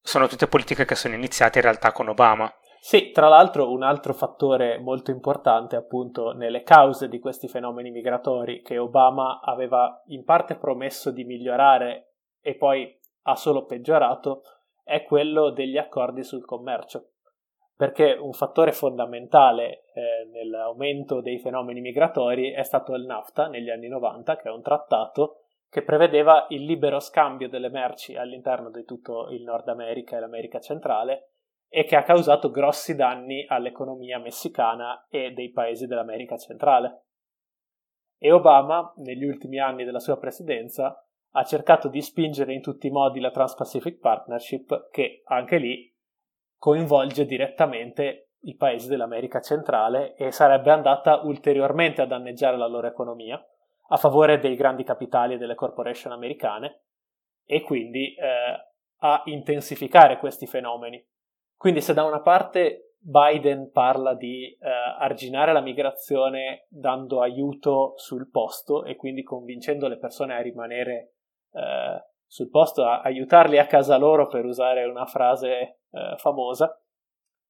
sono 0.00 0.26
tutte 0.26 0.46
politiche 0.46 0.84
che 0.84 0.94
sono 0.94 1.14
iniziate 1.14 1.58
in 1.58 1.64
realtà 1.64 1.92
con 1.92 2.08
Obama. 2.08 2.52
Sì, 2.80 3.10
tra 3.10 3.28
l'altro 3.28 3.70
un 3.70 3.82
altro 3.82 4.14
fattore 4.14 4.78
molto 4.78 5.10
importante 5.10 5.76
appunto 5.76 6.32
nelle 6.32 6.62
cause 6.62 7.08
di 7.08 7.18
questi 7.18 7.46
fenomeni 7.46 7.90
migratori 7.90 8.62
che 8.62 8.78
Obama 8.78 9.40
aveva 9.44 10.02
in 10.06 10.24
parte 10.24 10.56
promesso 10.56 11.10
di 11.10 11.24
migliorare 11.24 12.14
e 12.40 12.54
poi 12.54 12.98
ha 13.24 13.36
solo 13.36 13.66
peggiorato 13.66 14.42
è 14.82 15.04
quello 15.04 15.50
degli 15.50 15.76
accordi 15.76 16.24
sul 16.24 16.44
commercio, 16.44 17.09
perché 17.80 18.12
un 18.12 18.34
fattore 18.34 18.72
fondamentale 18.72 19.84
eh, 19.94 20.28
nell'aumento 20.30 21.22
dei 21.22 21.38
fenomeni 21.38 21.80
migratori 21.80 22.52
è 22.52 22.62
stato 22.62 22.94
il 22.94 23.06
NAFTA 23.06 23.48
negli 23.48 23.70
anni 23.70 23.88
90, 23.88 24.36
che 24.36 24.50
è 24.50 24.52
un 24.52 24.60
trattato 24.60 25.44
che 25.66 25.80
prevedeva 25.80 26.44
il 26.50 26.66
libero 26.66 27.00
scambio 27.00 27.48
delle 27.48 27.70
merci 27.70 28.16
all'interno 28.16 28.68
di 28.68 28.84
tutto 28.84 29.30
il 29.30 29.42
Nord 29.44 29.66
America 29.68 30.14
e 30.14 30.20
l'America 30.20 30.60
centrale 30.60 31.30
e 31.70 31.84
che 31.84 31.96
ha 31.96 32.02
causato 32.02 32.50
grossi 32.50 32.94
danni 32.94 33.46
all'economia 33.48 34.18
messicana 34.18 35.06
e 35.08 35.30
dei 35.30 35.50
paesi 35.50 35.86
dell'America 35.86 36.36
centrale. 36.36 37.04
E 38.18 38.30
Obama, 38.30 38.92
negli 38.98 39.24
ultimi 39.24 39.58
anni 39.58 39.84
della 39.84 40.00
sua 40.00 40.18
presidenza, 40.18 41.02
ha 41.30 41.44
cercato 41.44 41.88
di 41.88 42.02
spingere 42.02 42.52
in 42.52 42.60
tutti 42.60 42.88
i 42.88 42.90
modi 42.90 43.20
la 43.20 43.30
Trans-Pacific 43.30 44.00
Partnership 44.00 44.90
che 44.90 45.22
anche 45.24 45.56
lì 45.56 45.89
coinvolge 46.60 47.24
direttamente 47.24 48.32
i 48.42 48.54
paesi 48.54 48.86
dell'America 48.86 49.40
centrale 49.40 50.14
e 50.14 50.30
sarebbe 50.30 50.70
andata 50.70 51.22
ulteriormente 51.24 52.02
a 52.02 52.06
danneggiare 52.06 52.58
la 52.58 52.66
loro 52.66 52.86
economia 52.86 53.42
a 53.92 53.96
favore 53.96 54.38
dei 54.38 54.56
grandi 54.56 54.84
capitali 54.84 55.34
e 55.34 55.38
delle 55.38 55.54
corporation 55.54 56.12
americane 56.12 56.82
e 57.44 57.62
quindi 57.62 58.14
eh, 58.14 58.72
a 58.98 59.22
intensificare 59.24 60.18
questi 60.18 60.46
fenomeni. 60.46 61.02
Quindi 61.56 61.80
se 61.80 61.94
da 61.94 62.04
una 62.04 62.20
parte 62.20 62.96
Biden 62.98 63.70
parla 63.72 64.14
di 64.14 64.44
eh, 64.44 64.58
arginare 64.68 65.54
la 65.54 65.62
migrazione 65.62 66.66
dando 66.68 67.22
aiuto 67.22 67.94
sul 67.96 68.28
posto 68.30 68.84
e 68.84 68.96
quindi 68.96 69.22
convincendo 69.22 69.88
le 69.88 69.96
persone 69.96 70.34
a 70.34 70.42
rimanere 70.42 71.14
eh, 71.52 72.09
sul 72.30 72.48
posto 72.48 72.84
a 72.84 73.00
aiutarli 73.00 73.58
a 73.58 73.66
casa 73.66 73.96
loro 73.96 74.28
per 74.28 74.44
usare 74.44 74.84
una 74.84 75.04
frase 75.04 75.80
eh, 75.90 76.14
famosa. 76.16 76.80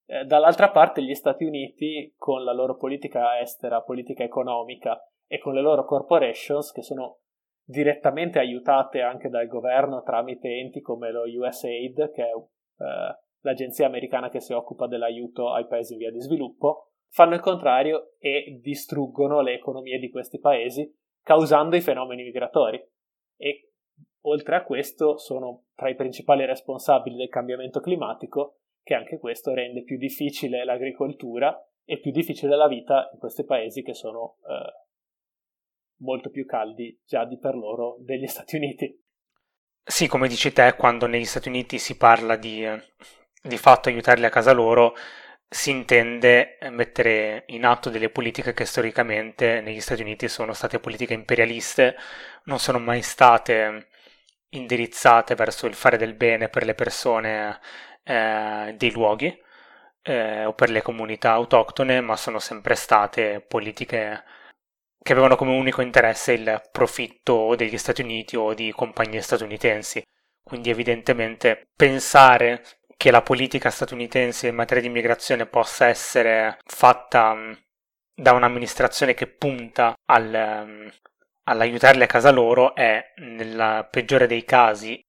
Eh, 0.07 0.25
dall'altra 0.25 0.71
parte 0.71 1.03
gli 1.03 1.15
Stati 1.15 1.45
Uniti 1.45 2.15
con 2.17 2.45
la 2.45 2.55
loro 2.55 2.77
politica 2.77 3.39
estera, 3.39 3.83
politica 3.83 4.23
economica 4.25 4.99
e 5.27 5.39
con 5.39 5.53
le 5.53 5.61
loro 5.61 5.85
corporations 5.85 6.73
che 6.73 6.81
sono 6.81 7.19
direttamente 7.63 8.39
aiutate 8.39 9.03
anche 9.03 9.29
dal 9.29 9.47
governo 9.49 10.03
tramite 10.03 10.49
enti 10.49 10.81
come 10.81 11.13
lo 11.13 11.25
USAID, 11.25 12.11
che 12.11 12.23
è 12.23 12.33
eh, 12.33 13.19
l'agenzia 13.41 13.85
americana 13.85 14.31
che 14.31 14.41
si 14.41 14.55
occupa 14.55 14.87
dell'aiuto 14.87 15.53
ai 15.53 15.67
paesi 15.67 15.93
in 15.93 15.99
via 15.99 16.11
di 16.11 16.21
sviluppo, 16.21 16.93
fanno 17.11 17.35
il 17.35 17.41
contrario 17.41 18.15
e 18.19 18.59
distruggono 18.63 19.43
le 19.43 19.53
economie 19.53 19.99
di 19.99 20.09
questi 20.09 20.39
paesi, 20.39 20.91
causando 21.23 21.77
i 21.77 21.83
fenomeni 21.83 22.23
migratori. 22.23 22.83
E 23.37 23.70
oltre 24.23 24.57
a 24.57 24.65
questo 24.65 25.17
sono 25.17 25.67
tra 25.75 25.89
i 25.89 25.95
principali 25.95 26.45
responsabili 26.45 27.17
del 27.17 27.29
cambiamento 27.29 27.81
climatico, 27.81 28.61
che 28.83 28.95
anche 28.95 29.19
questo 29.19 29.55
rende 29.55 29.83
più 29.83 29.97
difficile 29.97 30.65
l'agricoltura 30.65 31.57
e 31.85 31.99
più 31.99 32.11
difficile 32.11 32.57
la 32.57 32.69
vita 32.69 33.11
in 33.13 33.19
questi 33.19 33.45
paesi 33.45 33.83
che 33.83 33.95
sono 33.95 34.37
eh, 34.49 34.89
molto 35.99 36.31
più 36.31 36.47
caldi 36.47 36.99
già 37.05 37.25
di 37.25 37.39
per 37.39 37.55
loro 37.55 37.97
degli 38.01 38.27
Stati 38.29 38.57
Uniti. 38.57 39.03
Sì, 39.83 40.07
come 40.07 40.29
dici 40.29 40.53
te, 40.53 40.75
quando 40.77 41.07
negli 41.07 41.25
Stati 41.25 41.49
Uniti 41.49 41.79
si 41.79 41.97
parla 41.97 42.37
di, 42.37 42.65
di 43.43 43.57
fatto 43.57 43.89
aiutarli 43.89 44.25
a 44.25 44.31
casa 44.31 44.53
loro, 44.53 44.95
si 45.49 45.71
intende 45.71 46.59
mettere 46.71 47.45
in 47.49 47.65
atto 47.65 47.91
delle 47.91 48.09
politiche 48.09 48.53
che 48.53 48.67
storicamente 48.67 49.61
negli 49.61 49.81
Stati 49.81 50.03
Uniti 50.03 50.29
sono 50.29 50.53
state 50.53 50.79
politiche 50.79 51.13
imperialiste, 51.13 51.97
non 52.45 52.61
sono 52.61 52.79
mai 52.79 53.03
state 53.03 53.89
indirizzate 54.51 55.35
verso 55.35 55.67
il 55.67 55.75
fare 55.75 55.97
del 55.97 56.15
bene 56.15 56.49
per 56.49 56.65
le 56.65 56.75
persone 56.75 57.59
eh, 58.05 58.75
dei 58.77 58.91
luoghi 58.93 59.37
eh, 60.03 60.45
o 60.45 60.53
per 60.55 60.71
le 60.71 60.83
comunità 60.83 61.33
autoctone, 61.33 62.01
ma 62.01 62.17
sono 62.17 62.39
sempre 62.39 62.75
state 62.75 63.41
politiche 63.41 64.25
che 65.03 65.13
avevano 65.13 65.37
come 65.37 65.57
unico 65.57 65.81
interesse 65.83 66.33
il 66.33 66.63
profitto 66.71 67.55
degli 67.57 67.79
Stati 67.79 68.03
Uniti 68.03 68.37
o 68.37 68.53
di 68.55 68.73
compagnie 68.73 69.23
statunitensi. 69.23 70.03
Quindi 70.43 70.71
evidentemente 70.71 71.69
pensare 71.75 72.63
che 72.97 73.11
la 73.11 73.23
politica 73.23 73.71
statunitense 73.71 74.49
in 74.49 74.55
materia 74.55 74.83
di 74.83 74.89
immigrazione 74.89 75.47
possa 75.47 75.87
essere 75.87 76.59
fatta 76.65 77.35
mm, 77.35 77.53
da 78.15 78.33
un'amministrazione 78.33 79.15
che 79.15 79.27
punta 79.27 79.95
al, 80.07 80.65
mm, 80.67 80.89
all'aiutarli 81.45 82.03
a 82.03 82.07
casa 82.07 82.31
loro 82.31 82.75
è, 82.75 83.13
nel 83.17 83.89
peggiore 83.91 84.27
dei 84.27 84.45
casi, 84.45 85.01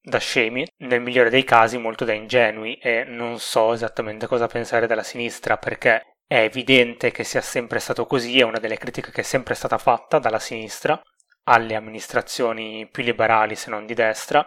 da 0.00 0.18
scemi, 0.18 0.66
nel 0.78 1.00
migliore 1.00 1.30
dei 1.30 1.44
casi 1.44 1.78
molto 1.78 2.04
da 2.04 2.12
ingenui 2.12 2.76
e 2.76 3.04
non 3.04 3.38
so 3.38 3.72
esattamente 3.72 4.26
cosa 4.26 4.48
pensare 4.48 4.86
della 4.86 5.04
sinistra 5.04 5.56
perché 5.56 6.16
è 6.26 6.40
evidente 6.40 7.10
che 7.10 7.24
sia 7.24 7.40
sempre 7.40 7.78
stato 7.78 8.06
così, 8.06 8.40
è 8.40 8.42
una 8.42 8.58
delle 8.58 8.78
critiche 8.78 9.12
che 9.12 9.20
è 9.20 9.24
sempre 9.24 9.54
stata 9.54 9.78
fatta 9.78 10.18
dalla 10.18 10.38
sinistra 10.38 11.00
alle 11.44 11.74
amministrazioni 11.74 12.88
più 12.88 13.02
liberali 13.02 13.54
se 13.54 13.70
non 13.70 13.86
di 13.86 13.94
destra. 13.94 14.46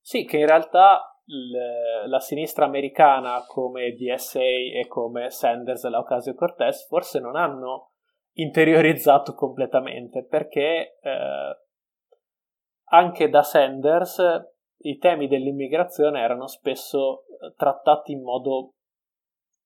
Sì, 0.00 0.24
che 0.24 0.38
in 0.38 0.46
realtà 0.46 1.04
la 2.06 2.18
sinistra 2.18 2.64
americana 2.64 3.44
come 3.46 3.92
DSA 3.92 4.40
e 4.40 4.86
come 4.88 5.30
Sanders 5.30 5.84
e 5.84 5.94
Ocasio-Cortez 5.94 6.88
forse 6.88 7.20
non 7.20 7.36
hanno 7.36 7.89
interiorizzato 8.32 9.34
completamente 9.34 10.24
perché 10.24 10.98
eh, 11.00 11.58
anche 12.90 13.28
da 13.28 13.42
Sanders 13.42 14.22
i 14.82 14.96
temi 14.98 15.28
dell'immigrazione 15.28 16.20
erano 16.20 16.46
spesso 16.46 17.24
trattati 17.56 18.12
in 18.12 18.22
modo 18.22 18.74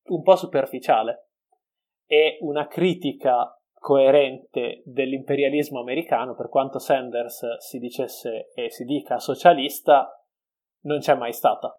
un 0.07 0.23
po' 0.23 0.37
superficiale 0.37 1.29
e 2.07 2.39
una 2.41 2.67
critica 2.67 3.59
coerente 3.73 4.83
dell'imperialismo 4.87 5.81
americano, 5.81 6.35
per 6.35 6.49
quanto 6.49 6.79
Sanders 6.79 7.59
si 7.59 7.79
dicesse 7.79 8.51
e 8.55 8.71
si 8.71 8.85
dica 8.85 9.19
socialista, 9.19 10.11
non 10.85 11.01
c'è 11.01 11.15
mai 11.15 11.33
stata. 11.33 11.79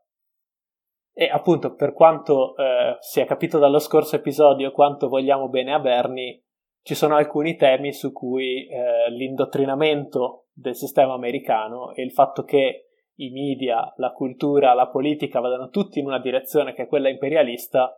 E 1.14 1.30
appunto, 1.30 1.74
per 1.74 1.94
quanto 1.94 2.56
eh, 2.58 2.98
è 3.00 3.26
capito 3.26 3.58
dallo 3.58 3.80
scorso 3.80 4.18
episodio 4.18 4.72
quanto 4.72 5.08
vogliamo 5.08 5.48
bene 5.48 5.74
a 5.74 5.80
Bernie, 5.80 6.44
ci 6.86 6.94
sono 6.94 7.16
alcuni 7.16 7.56
temi 7.56 7.94
su 7.94 8.12
cui 8.12 8.68
eh, 8.68 9.10
l'indottrinamento 9.10 10.50
del 10.54 10.76
sistema 10.76 11.16
americano 11.16 11.96
e 11.96 12.04
il 12.04 12.12
fatto 12.12 12.44
che 12.44 12.90
i 13.16 13.32
media, 13.32 13.92
la 13.98 14.12
cultura, 14.12 14.76
la 14.76 14.88
politica 14.90 15.40
vadano 15.40 15.70
tutti 15.70 15.98
in 15.98 16.06
una 16.06 16.20
direzione 16.20 16.76
che 16.76 16.84
è 16.84 16.88
quella 16.88 17.10
imperialista, 17.10 17.92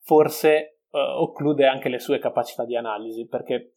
forse 0.00 0.78
uh, 0.88 0.98
occlude 0.98 1.66
anche 1.66 1.90
le 1.90 1.98
sue 1.98 2.18
capacità 2.18 2.64
di 2.64 2.76
analisi, 2.76 3.26
perché 3.26 3.74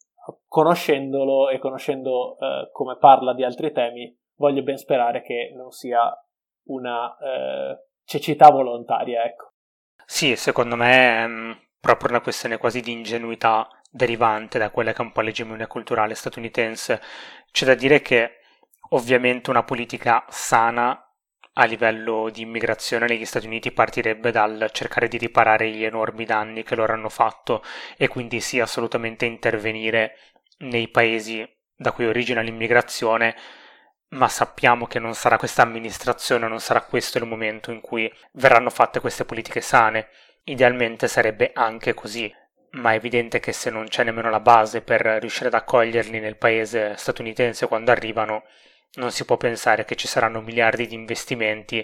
conoscendolo 0.48 1.50
e 1.50 1.60
conoscendo 1.60 2.38
uh, 2.40 2.72
come 2.72 2.96
parla 2.96 3.34
di 3.34 3.44
altri 3.44 3.74
temi, 3.74 4.18
voglio 4.36 4.64
ben 4.64 4.78
sperare 4.78 5.24
che 5.24 5.52
non 5.54 5.72
sia 5.72 6.10
una 6.68 7.06
uh, 7.06 7.78
cecità 8.06 8.50
volontaria, 8.50 9.26
ecco. 9.26 9.56
Sì, 10.06 10.38
secondo 10.38 10.78
me 10.78 11.18
è 11.18 11.26
um, 11.26 11.60
proprio 11.82 12.12
una 12.12 12.22
questione 12.22 12.58
quasi 12.58 12.80
di 12.80 12.94
ingenuità 12.94 13.68
derivante 13.92 14.58
da 14.58 14.70
quella 14.70 14.94
che 14.94 15.02
è 15.02 15.06
un 15.06 15.12
po' 15.12 15.22
l'egemonia 15.22 15.68
culturale 15.68 16.16
statunitense. 16.16 17.02
C'è 17.52 17.66
da 17.66 17.76
dire 17.76 18.02
che 18.02 18.40
ovviamente 18.90 19.50
una 19.50 19.64
politica 19.64 20.26
sana 20.30 21.06
a 21.54 21.66
livello 21.66 22.30
di 22.30 22.42
immigrazione 22.42 23.06
negli 23.08 23.26
Stati 23.26 23.46
Uniti 23.46 23.72
partirebbe 23.72 24.32
dal 24.32 24.70
cercare 24.72 25.10
di 25.10 25.18
riparare 25.18 25.70
gli 25.70 25.84
enormi 25.84 26.24
danni 26.24 26.64
che 26.64 26.76
loro 26.76 26.94
hanno 26.94 27.10
fatto 27.10 27.62
e 27.98 28.08
quindi 28.08 28.40
sì 28.40 28.62
assolutamente 28.62 29.26
intervenire 29.26 30.16
nei 30.60 30.88
paesi 30.88 31.46
da 31.76 31.92
cui 31.92 32.06
origina 32.06 32.42
l'immigrazione, 32.42 33.36
ma 34.10 34.28
sappiamo 34.30 34.86
che 34.86 35.00
non 35.00 35.14
sarà 35.14 35.38
questa 35.38 35.64
amministrazione, 35.64 36.48
non 36.48 36.60
sarà 36.60 36.82
questo 36.82 37.18
il 37.18 37.26
momento 37.26 37.72
in 37.72 37.82
cui 37.82 38.12
verranno 38.34 38.70
fatte 38.70 39.00
queste 39.02 39.26
politiche 39.26 39.62
sane. 39.62 40.08
Idealmente 40.44 41.08
sarebbe 41.08 41.52
anche 41.54 41.94
così, 41.94 42.32
ma 42.72 42.94
è 42.94 42.96
evidente 42.96 43.40
che 43.40 43.52
se 43.52 43.70
non 43.70 43.86
c'è 43.86 44.04
nemmeno 44.04 44.30
la 44.30 44.40
base 44.40 44.82
per 44.82 45.02
riuscire 45.02 45.48
ad 45.48 45.54
accoglierli 45.54 46.20
nel 46.20 46.38
paese 46.38 46.96
statunitense 46.96 47.68
quando 47.68 47.92
arrivano, 47.92 48.44
non 48.94 49.12
si 49.12 49.26
può 49.26 49.38
pensare 49.38 49.86
che 49.86 49.96
ci 49.96 50.08
saranno 50.08 50.42
miliardi 50.42 50.88
di 50.88 50.96
investimenti 50.96 51.84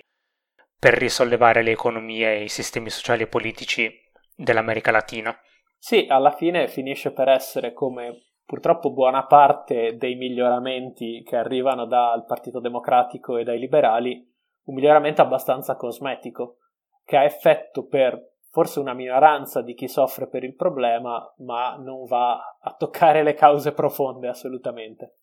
per 0.80 0.94
risollevare 0.94 1.64
le 1.64 1.72
economie 1.72 2.36
e 2.36 2.44
i 2.44 2.50
sistemi 2.50 2.90
sociali 2.90 3.24
e 3.24 3.28
politici 3.28 3.92
dell'America 4.36 4.92
Latina. 4.92 5.38
Sì, 5.78 6.06
alla 6.10 6.32
fine 6.32 6.68
finisce 6.68 7.12
per 7.12 7.30
essere 7.30 7.74
come 7.74 8.28
purtroppo 8.46 8.92
buona 8.92 9.26
parte 9.26 9.98
dei 9.98 10.16
miglioramenti 10.16 11.22
che 11.24 11.36
arrivano 11.36 11.86
dal 11.86 12.26
Partito 12.26 12.60
Democratico 12.60 13.38
e 13.38 13.44
dai 13.44 13.60
liberali, 13.60 14.26
un 14.64 14.76
miglioramento 14.76 15.22
abbastanza 15.22 15.76
cosmetico, 15.76 16.58
che 17.04 17.18
ha 17.18 17.24
effetto 17.24 17.86
per 17.86 18.37
forse 18.58 18.80
una 18.80 18.94
minoranza 18.94 19.62
di 19.62 19.76
chi 19.76 19.88
soffre 19.88 20.28
per 20.28 20.44
il 20.44 20.56
problema, 20.56 21.32
ma 21.46 21.76
non 21.76 22.06
va 22.06 22.58
a 22.60 22.74
toccare 22.76 23.22
le 23.22 23.36
cause 23.36 23.72
profonde 23.72 24.30
assolutamente. 24.30 25.18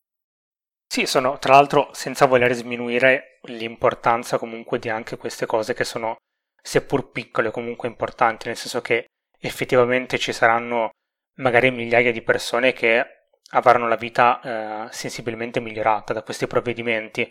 Sì, 0.87 1.05
sono 1.05 1.39
tra 1.39 1.55
l'altro 1.55 1.89
senza 1.91 2.27
voler 2.27 2.53
sminuire 2.53 3.41
l'importanza 3.47 4.39
comunque 4.39 4.79
di 4.79 4.89
anche 4.89 5.17
queste 5.17 5.47
cose 5.47 5.75
che 5.75 5.83
sono 5.83 6.15
seppur 6.63 7.11
piccole 7.11 7.51
comunque 7.51 7.89
importanti, 7.89 8.47
nel 8.47 8.57
senso 8.57 8.81
che 8.81 9.07
effettivamente 9.41 10.17
ci 10.17 10.33
saranno 10.33 10.91
magari 11.39 11.73
migliaia 11.73 12.13
di 12.13 12.23
persone 12.23 12.73
che 12.73 13.05
avranno 13.51 13.89
la 13.89 13.97
vita 13.97 14.41
eh, 14.87 14.93
sensibilmente 14.93 15.59
migliorata 15.59 16.13
da 16.13 16.23
questi 16.23 16.47
provvedimenti. 16.47 17.29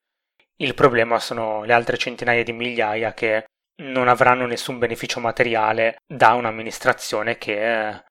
Il 0.58 0.74
problema 0.74 1.18
sono 1.20 1.64
le 1.64 1.72
altre 1.72 1.96
centinaia 1.96 2.44
di 2.44 2.52
migliaia 2.52 3.14
che 3.14 3.46
non 3.76 4.08
avranno 4.08 4.46
nessun 4.46 4.78
beneficio 4.78 5.20
materiale 5.20 5.98
da 6.06 6.34
un'amministrazione 6.34 7.38
che 7.38 7.90
eh, 7.90 8.04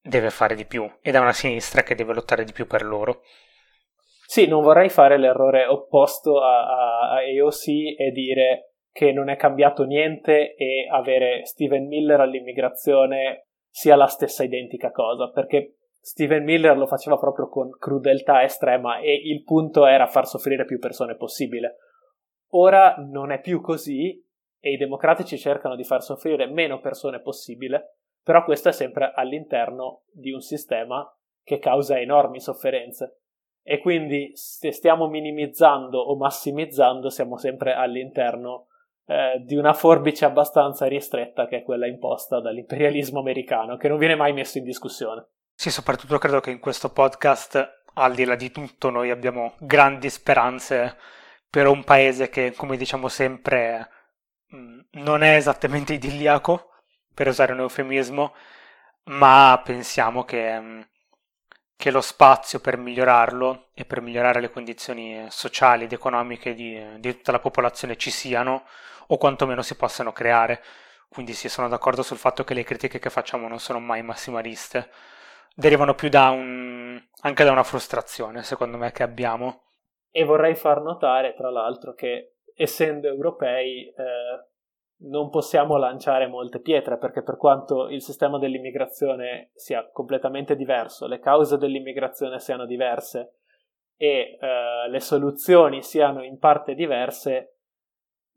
deve 0.00 0.30
fare 0.30 0.54
di 0.54 0.64
più 0.64 0.90
e 1.00 1.10
da 1.10 1.20
una 1.20 1.32
sinistra 1.32 1.82
che 1.82 1.94
deve 1.94 2.14
lottare 2.14 2.44
di 2.44 2.52
più 2.52 2.66
per 2.66 2.82
loro. 2.82 3.22
Sì, 4.26 4.46
non 4.46 4.62
vorrei 4.62 4.88
fare 4.88 5.18
l'errore 5.18 5.66
opposto 5.66 6.40
a, 6.40 6.66
a, 6.66 7.10
a 7.10 7.16
AOC 7.16 7.66
e 7.98 8.10
dire 8.12 8.74
che 8.92 9.12
non 9.12 9.28
è 9.28 9.36
cambiato 9.36 9.84
niente 9.84 10.54
e 10.54 10.86
avere 10.88 11.44
Steven 11.44 11.86
Miller 11.86 12.20
all'immigrazione 12.20 13.46
sia 13.68 13.96
la 13.96 14.06
stessa 14.06 14.42
identica 14.42 14.90
cosa, 14.90 15.30
perché 15.30 15.76
Steven 16.00 16.42
Miller 16.44 16.76
lo 16.76 16.86
faceva 16.86 17.18
proprio 17.18 17.48
con 17.48 17.70
crudeltà 17.70 18.42
estrema 18.42 18.98
e 18.98 19.12
il 19.12 19.42
punto 19.42 19.86
era 19.86 20.06
far 20.06 20.26
soffrire 20.26 20.64
più 20.64 20.78
persone 20.78 21.16
possibile. 21.16 21.76
Ora 22.52 22.96
non 22.98 23.30
è 23.30 23.40
più 23.40 23.60
così 23.60 24.20
e 24.60 24.72
i 24.72 24.76
democratici 24.76 25.38
cercano 25.38 25.74
di 25.74 25.84
far 25.84 26.02
soffrire 26.02 26.46
meno 26.46 26.80
persone 26.80 27.20
possibile, 27.20 27.96
però 28.22 28.44
questo 28.44 28.68
è 28.68 28.72
sempre 28.72 29.12
all'interno 29.14 30.02
di 30.12 30.30
un 30.30 30.40
sistema 30.40 31.04
che 31.42 31.58
causa 31.58 31.98
enormi 31.98 32.40
sofferenze 32.40 33.20
e 33.62 33.78
quindi 33.78 34.30
se 34.34 34.72
stiamo 34.72 35.08
minimizzando 35.08 35.98
o 35.98 36.16
massimizzando 36.16 37.10
siamo 37.10 37.36
sempre 37.36 37.74
all'interno 37.74 38.66
eh, 39.06 39.42
di 39.44 39.56
una 39.56 39.72
forbice 39.72 40.24
abbastanza 40.24 40.86
ristretta 40.86 41.46
che 41.46 41.58
è 41.58 41.62
quella 41.62 41.86
imposta 41.86 42.40
dall'imperialismo 42.40 43.20
americano 43.20 43.76
che 43.76 43.88
non 43.88 43.98
viene 43.98 44.16
mai 44.16 44.32
messo 44.32 44.58
in 44.58 44.64
discussione. 44.64 45.26
Sì, 45.54 45.70
soprattutto 45.70 46.18
credo 46.18 46.40
che 46.40 46.50
in 46.50 46.58
questo 46.58 46.90
podcast 46.90 47.82
al 47.94 48.14
di 48.14 48.24
là 48.24 48.34
di 48.34 48.50
tutto 48.50 48.88
noi 48.88 49.10
abbiamo 49.10 49.54
grandi 49.58 50.08
speranze 50.08 50.96
per 51.50 51.66
un 51.66 51.84
paese 51.84 52.28
che, 52.28 52.52
come 52.52 52.76
diciamo 52.76 53.08
sempre, 53.08 53.88
non 54.50 55.22
è 55.22 55.36
esattamente 55.36 55.94
idilliaco, 55.94 56.70
per 57.14 57.28
usare 57.28 57.52
un 57.52 57.60
eufemismo, 57.60 58.34
ma 59.04 59.60
pensiamo 59.64 60.24
che, 60.24 60.60
mm, 60.60 60.80
che 61.76 61.90
lo 61.90 62.00
spazio 62.00 62.60
per 62.60 62.76
migliorarlo 62.76 63.68
e 63.74 63.84
per 63.84 64.00
migliorare 64.00 64.40
le 64.40 64.50
condizioni 64.50 65.26
sociali 65.30 65.84
ed 65.84 65.92
economiche 65.92 66.54
di, 66.54 66.80
di 66.98 67.16
tutta 67.16 67.32
la 67.32 67.40
popolazione 67.40 67.96
ci 67.96 68.10
siano 68.10 68.64
o 69.08 69.16
quantomeno 69.18 69.62
si 69.62 69.76
possano 69.76 70.12
creare. 70.12 70.62
Quindi 71.08 71.32
sì, 71.32 71.48
sono 71.48 71.68
d'accordo 71.68 72.02
sul 72.02 72.18
fatto 72.18 72.44
che 72.44 72.54
le 72.54 72.62
critiche 72.62 72.98
che 72.98 73.10
facciamo 73.10 73.48
non 73.48 73.58
sono 73.58 73.80
mai 73.80 74.02
massimaliste, 74.02 74.90
derivano 75.54 75.94
più 75.94 76.08
da 76.08 76.30
un, 76.30 77.02
anche 77.22 77.44
da 77.44 77.50
una 77.50 77.64
frustrazione, 77.64 78.42
secondo 78.42 78.76
me, 78.76 78.92
che 78.92 79.02
abbiamo. 79.02 79.64
E 80.10 80.24
vorrei 80.24 80.54
far 80.54 80.80
notare, 80.80 81.34
tra 81.34 81.50
l'altro, 81.50 81.94
che 81.94 82.36
essendo 82.62 83.06
europei 83.06 83.86
eh, 83.86 83.94
non 85.08 85.30
possiamo 85.30 85.78
lanciare 85.78 86.26
molte 86.26 86.60
pietre, 86.60 86.98
perché 86.98 87.22
per 87.22 87.38
quanto 87.38 87.88
il 87.88 88.02
sistema 88.02 88.38
dell'immigrazione 88.38 89.50
sia 89.54 89.88
completamente 89.90 90.54
diverso, 90.56 91.06
le 91.06 91.20
cause 91.20 91.56
dell'immigrazione 91.56 92.38
siano 92.38 92.66
diverse 92.66 93.36
e 93.96 94.36
eh, 94.38 94.88
le 94.90 95.00
soluzioni 95.00 95.82
siano 95.82 96.22
in 96.22 96.36
parte 96.38 96.74
diverse, 96.74 97.60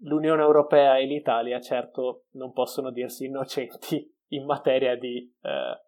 l'Unione 0.04 0.42
Europea 0.42 0.98
e 0.98 1.06
l'Italia 1.06 1.60
certo 1.60 2.28
non 2.32 2.54
possono 2.54 2.92
dirsi 2.92 3.26
innocenti 3.26 4.10
in 4.34 4.46
materia 4.46 4.96
di 4.96 5.18
eh, 5.42 5.82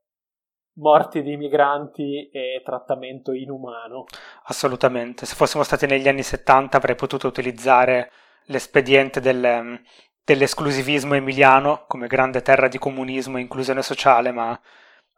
morti 0.74 1.21
di 1.21 1.38
migranti 1.38 2.28
e 2.30 2.62
trattamento 2.65 3.32
inumano. 3.32 4.04
Assolutamente, 4.43 5.26
se 5.26 5.36
fossimo 5.36 5.63
stati 5.63 5.86
negli 5.86 6.10
anni 6.10 6.21
70 6.21 6.76
avrei 6.76 6.95
potuto 6.95 7.28
utilizzare 7.28 8.12
l'espediente 8.45 9.19
del, 9.19 9.81
dell'esclusivismo 10.23 11.15
emiliano 11.15 11.86
come 11.88 12.08
grande 12.08 12.41
terra 12.41 12.67
di 12.67 12.77
comunismo 12.77 13.38
e 13.38 13.41
inclusione 13.41 13.81
sociale, 13.81 14.31
ma 14.31 14.60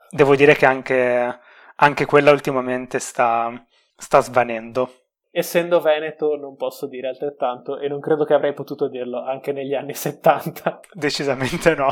devo 0.09 0.35
dire 0.35 0.55
che 0.55 0.65
anche, 0.65 1.39
anche 1.75 2.05
quella 2.05 2.31
ultimamente 2.31 2.99
sta, 2.99 3.51
sta 3.95 4.19
svanendo 4.21 4.91
essendo 5.37 5.79
veneto 5.79 6.35
non 6.35 6.55
posso 6.55 6.87
dire 6.87 7.09
altrettanto 7.09 7.77
e 7.77 7.87
non 7.87 7.99
credo 7.99 8.25
che 8.25 8.33
avrei 8.33 8.53
potuto 8.53 8.87
dirlo 8.87 9.23
anche 9.23 9.51
negli 9.51 9.75
anni 9.75 9.93
70. 9.95 10.79
Decisamente 10.93 11.75
no. 11.75 11.89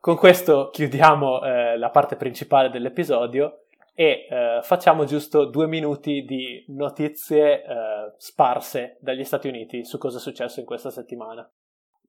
Con 0.00 0.16
questo 0.16 0.70
chiudiamo 0.70 1.42
eh, 1.42 1.76
la 1.76 1.90
parte 1.90 2.16
principale 2.16 2.70
dell'episodio 2.70 3.64
e 4.00 4.28
eh, 4.30 4.60
facciamo 4.62 5.04
giusto 5.04 5.46
due 5.46 5.66
minuti 5.66 6.22
di 6.22 6.64
notizie 6.68 7.64
eh, 7.64 8.12
sparse 8.16 8.96
dagli 9.00 9.24
Stati 9.24 9.48
Uniti 9.48 9.84
su 9.84 9.98
cosa 9.98 10.18
è 10.18 10.20
successo 10.20 10.60
in 10.60 10.66
questa 10.66 10.92
settimana. 10.92 11.50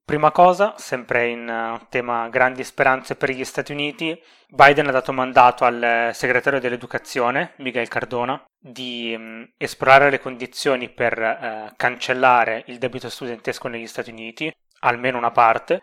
Prima 0.05 0.29
cosa, 0.29 0.75
sempre 0.77 1.29
in 1.29 1.47
uh, 1.47 1.87
tema 1.89 2.29
grandi 2.29 2.63
speranze 2.63 3.15
per 3.15 3.31
gli 3.31 3.43
Stati 3.43 3.71
Uniti, 3.71 4.19
Biden 4.49 4.87
ha 4.87 4.91
dato 4.91 5.11
mandato 5.11 5.65
al 5.65 6.11
segretario 6.13 6.59
dell'educazione, 6.59 7.53
Miguel 7.57 7.87
Cardona, 7.87 8.43
di 8.55 9.15
um, 9.15 9.51
esplorare 9.57 10.11
le 10.11 10.19
condizioni 10.19 10.89
per 10.89 11.17
uh, 11.17 11.73
cancellare 11.75 12.63
il 12.67 12.77
debito 12.77 13.09
studentesco 13.09 13.67
negli 13.67 13.87
Stati 13.87 14.11
Uniti, 14.11 14.51
almeno 14.81 15.17
una 15.17 15.31
parte. 15.31 15.81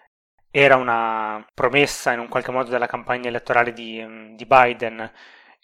Era 0.53 0.77
una 0.77 1.45
promessa 1.53 2.13
in 2.13 2.21
un 2.21 2.29
qualche 2.29 2.53
modo 2.53 2.71
della 2.71 2.87
campagna 2.87 3.29
elettorale 3.29 3.73
di, 3.73 4.01
um, 4.01 4.37
di 4.37 4.47
Biden 4.47 5.11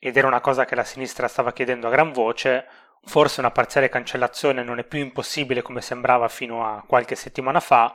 ed 0.04 0.16
era 0.16 0.26
una 0.26 0.40
cosa 0.40 0.64
che 0.64 0.74
la 0.74 0.82
sinistra 0.82 1.28
stava 1.28 1.52
chiedendo 1.52 1.86
a 1.86 1.90
gran 1.90 2.10
voce. 2.10 2.66
Forse 3.04 3.38
una 3.38 3.52
parziale 3.52 3.88
cancellazione 3.88 4.64
non 4.64 4.80
è 4.80 4.84
più 4.84 4.98
impossibile 4.98 5.62
come 5.62 5.80
sembrava 5.80 6.26
fino 6.26 6.66
a 6.66 6.82
qualche 6.84 7.14
settimana 7.14 7.60
fa, 7.60 7.94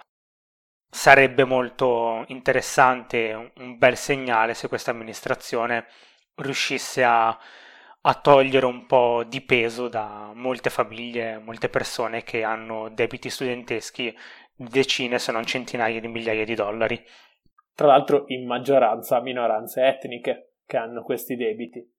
sarebbe 0.90 1.44
molto 1.44 2.24
interessante, 2.28 3.52
un 3.58 3.78
bel 3.78 3.98
segnale 3.98 4.54
se 4.54 4.70
questa 4.70 4.92
amministrazione 4.92 5.86
riuscisse 6.36 7.04
a, 7.04 7.28
a, 7.28 8.14
togliere 8.16 8.66
un 8.66 8.86
po' 8.86 9.26
di 9.28 9.42
peso 9.42 9.90
da 9.90 10.32
molte 10.34 10.70
famiglie, 10.70 11.40
molte 11.40 11.68
persone 11.68 12.24
che 12.24 12.42
hanno 12.44 12.88
debiti 12.90 13.30
studenteschi 13.30 14.16
di 14.56 14.70
decine 14.70 15.20
se 15.20 15.34
non 15.34 15.46
centinaia 15.46 16.00
di 16.00 16.08
migliaia 16.08 16.46
di 16.46 16.56
dollari. 16.56 17.04
Tra 17.76 17.88
l'altro 17.88 18.24
in 18.28 18.46
maggioranza 18.46 19.20
minoranze 19.20 19.86
etniche 19.86 20.54
che 20.66 20.78
hanno 20.78 21.02
questi 21.02 21.36
debiti. 21.36 21.96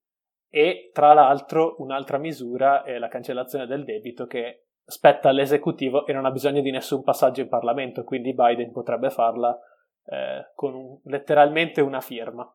E 0.50 0.90
tra 0.92 1.12
l'altro 1.12 1.76
un'altra 1.78 2.18
misura 2.18 2.82
è 2.82 2.98
la 2.98 3.08
cancellazione 3.08 3.66
del 3.66 3.84
debito 3.84 4.26
che 4.26 4.68
spetta 4.84 5.28
all'esecutivo 5.28 6.06
e 6.06 6.14
non 6.14 6.24
ha 6.24 6.30
bisogno 6.30 6.62
di 6.62 6.70
nessun 6.70 7.02
passaggio 7.02 7.42
in 7.42 7.48
Parlamento, 7.48 8.04
quindi 8.04 8.32
Biden 8.32 8.72
potrebbe 8.72 9.11
farla 9.11 9.58
eh, 10.06 10.50
con 10.54 10.74
un, 10.74 10.98
letteralmente 11.04 11.82
una 11.82 12.00
firma. 12.00 12.50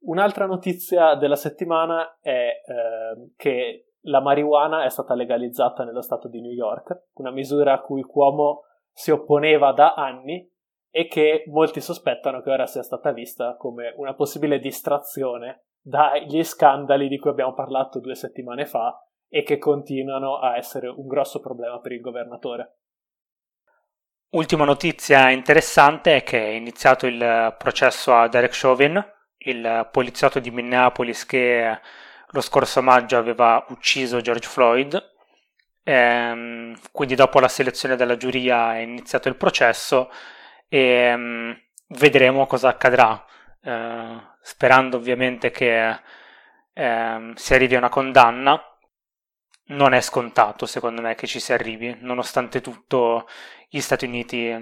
Un'altra 0.00 0.46
notizia 0.46 1.14
della 1.14 1.36
settimana 1.36 2.18
è 2.20 2.30
eh, 2.30 3.32
che 3.36 3.92
la 4.04 4.20
marijuana 4.20 4.84
è 4.84 4.88
stata 4.88 5.14
legalizzata 5.14 5.84
nello 5.84 6.00
stato 6.00 6.28
di 6.28 6.40
New 6.40 6.50
York, 6.50 7.08
una 7.14 7.30
misura 7.30 7.74
a 7.74 7.80
cui 7.80 8.02
Cuomo 8.02 8.62
si 8.90 9.10
opponeva 9.10 9.72
da 9.72 9.94
anni 9.94 10.50
e 10.90 11.06
che 11.06 11.44
molti 11.46 11.80
sospettano 11.80 12.40
che 12.40 12.50
ora 12.50 12.66
sia 12.66 12.82
stata 12.82 13.12
vista 13.12 13.54
come 13.56 13.92
una 13.96 14.14
possibile 14.14 14.58
distrazione 14.58 15.66
dagli 15.80 16.42
scandali 16.44 17.08
di 17.08 17.18
cui 17.18 17.30
abbiamo 17.30 17.54
parlato 17.54 18.00
due 18.00 18.14
settimane 18.14 18.66
fa 18.66 19.04
e 19.28 19.42
che 19.42 19.58
continuano 19.58 20.38
a 20.38 20.56
essere 20.56 20.88
un 20.88 21.06
grosso 21.06 21.40
problema 21.40 21.78
per 21.78 21.92
il 21.92 22.00
governatore. 22.00 22.76
Ultima 24.30 24.64
notizia 24.64 25.30
interessante 25.30 26.16
è 26.16 26.22
che 26.22 26.38
è 26.38 26.50
iniziato 26.50 27.06
il 27.06 27.54
processo 27.58 28.14
a 28.14 28.28
Derek 28.28 28.56
Chauvin, 28.56 29.04
il 29.38 29.88
poliziotto 29.90 30.38
di 30.38 30.50
Minneapolis 30.50 31.26
che 31.26 31.80
lo 32.28 32.40
scorso 32.40 32.80
maggio 32.82 33.16
aveva 33.16 33.64
ucciso 33.70 34.20
George 34.20 34.46
Floyd. 34.46 35.12
Ehm, 35.82 36.78
quindi 36.92 37.14
dopo 37.16 37.40
la 37.40 37.48
selezione 37.48 37.96
della 37.96 38.16
giuria 38.16 38.76
è 38.76 38.80
iniziato 38.80 39.28
il 39.28 39.36
processo 39.36 40.10
e 40.68 40.78
ehm, 40.78 41.60
vedremo 41.88 42.46
cosa 42.46 42.68
accadrà, 42.68 43.24
eh, 43.62 44.16
sperando 44.40 44.96
ovviamente 44.96 45.50
che 45.50 46.00
ehm, 46.72 47.34
si 47.34 47.54
arrivi 47.54 47.74
a 47.74 47.78
una 47.78 47.88
condanna 47.88 48.64
non 49.70 49.92
è 49.92 50.00
scontato, 50.00 50.66
secondo 50.66 51.00
me, 51.00 51.14
che 51.14 51.26
ci 51.26 51.40
si 51.40 51.52
arrivi. 51.52 51.96
Nonostante 52.00 52.60
tutto, 52.60 53.26
gli 53.68 53.80
Stati 53.80 54.04
Uniti 54.04 54.52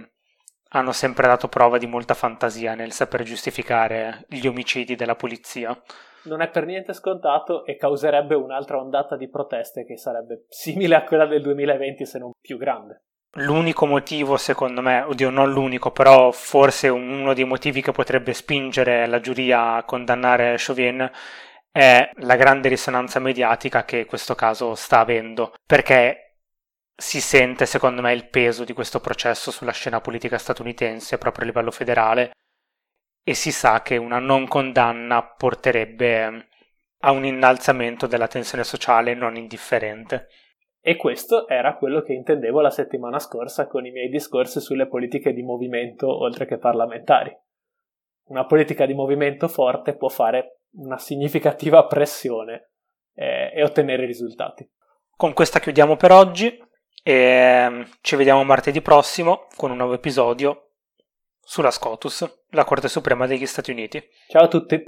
hanno 0.71 0.93
sempre 0.93 1.27
dato 1.27 1.49
prova 1.49 1.79
di 1.79 1.87
molta 1.87 2.14
fantasia 2.14 2.75
nel 2.75 2.93
saper 2.93 3.23
giustificare 3.23 4.27
gli 4.29 4.47
omicidi 4.47 4.97
della 4.97 5.17
polizia. 5.17 5.81
Non 6.25 6.43
è 6.43 6.51
per 6.51 6.67
niente 6.67 6.93
scontato 6.93 7.64
e 7.64 7.77
causerebbe 7.77 8.35
un'altra 8.35 8.79
ondata 8.79 9.17
di 9.17 9.31
proteste 9.31 9.85
che 9.85 9.97
sarebbe 9.97 10.45
simile 10.49 10.97
a 10.97 11.05
quella 11.05 11.25
del 11.25 11.41
2020 11.41 12.05
se 12.05 12.19
non 12.19 12.33
più 12.38 12.59
grande. 12.59 13.05
L'unico 13.33 13.87
motivo, 13.87 14.37
secondo 14.37 14.81
me, 14.81 15.03
oddio, 15.03 15.31
non 15.31 15.53
l'unico, 15.53 15.91
però 15.93 16.33
forse 16.33 16.88
uno 16.88 17.35
dei 17.35 17.45
motivi 17.45 17.83
che 17.83 17.93
potrebbe 17.93 18.33
spingere 18.33 19.07
la 19.07 19.21
giuria 19.21 19.75
a 19.75 19.85
condannare 19.85 20.57
Chauvin 20.59 21.11
è 21.71 22.11
la 22.17 22.37
grande 22.37 22.69
risonanza 22.69 23.21
mediatica 23.21 23.85
che 23.85 24.07
questo 24.07 24.35
caso 24.35 24.75
sta 24.75 25.01
avendo, 25.01 25.55
perché 25.67 26.29
si 27.01 27.21
sente 27.21 27.64
secondo 27.67 28.03
me 28.03 28.12
il 28.12 28.29
peso 28.29 28.64
di 28.64 28.73
questo 28.73 29.01
processo 29.01 29.53
sulla 29.53 29.73
scena 29.73 30.01
politica 30.01 30.37
statunitense 30.37 31.17
proprio 31.17 31.45
a 31.45 31.47
livello 31.47 31.71
federale 31.71 32.33
e 33.23 33.35
si 33.35 33.53
sa 33.53 33.83
che 33.83 33.97
una 33.97 34.19
non 34.19 34.49
condanna 34.49 35.23
porterebbe 35.23 36.49
a 37.03 37.11
un 37.12 37.25
innalzamento 37.25 38.07
della 38.09 38.27
tensione 38.27 38.64
sociale 38.64 39.14
non 39.14 39.37
indifferente. 39.37 40.29
E 40.88 40.96
questo 40.96 41.46
era 41.48 41.77
quello 41.77 42.01
che 42.01 42.14
intendevo 42.14 42.62
la 42.62 42.70
settimana 42.70 43.18
scorsa 43.18 43.66
con 43.66 43.85
i 43.85 43.90
miei 43.90 44.09
discorsi 44.09 44.59
sulle 44.59 44.87
politiche 44.87 45.35
di 45.35 45.42
movimento 45.42 46.09
oltre 46.09 46.46
che 46.46 46.57
parlamentari. 46.57 47.31
Una 48.29 48.46
politica 48.46 48.87
di 48.87 48.94
movimento 48.94 49.49
forte 49.49 49.95
può 49.95 50.09
fare 50.09 50.61
una 50.76 50.97
significativa 50.97 51.84
pressione 51.84 52.70
eh, 53.14 53.53
e 53.55 53.62
ottenere 53.62 54.07
risultati. 54.07 54.66
Con 55.14 55.34
questa 55.34 55.61
chiudiamo 55.61 55.97
per 55.97 56.11
oggi 56.11 56.59
e 57.03 57.66
mm, 57.68 57.82
ci 58.01 58.16
vediamo 58.16 58.43
martedì 58.43 58.80
prossimo 58.80 59.47
con 59.57 59.70
un 59.70 59.76
nuovo 59.76 59.93
episodio 59.93 60.70
sulla 61.39 61.70
SCOTUS, 61.70 62.45
la 62.53 62.64
Corte 62.64 62.89
Suprema 62.89 63.26
degli 63.26 63.45
Stati 63.45 63.72
Uniti. 63.72 64.03
Ciao 64.26 64.45
a 64.45 64.49
tutti! 64.49 64.82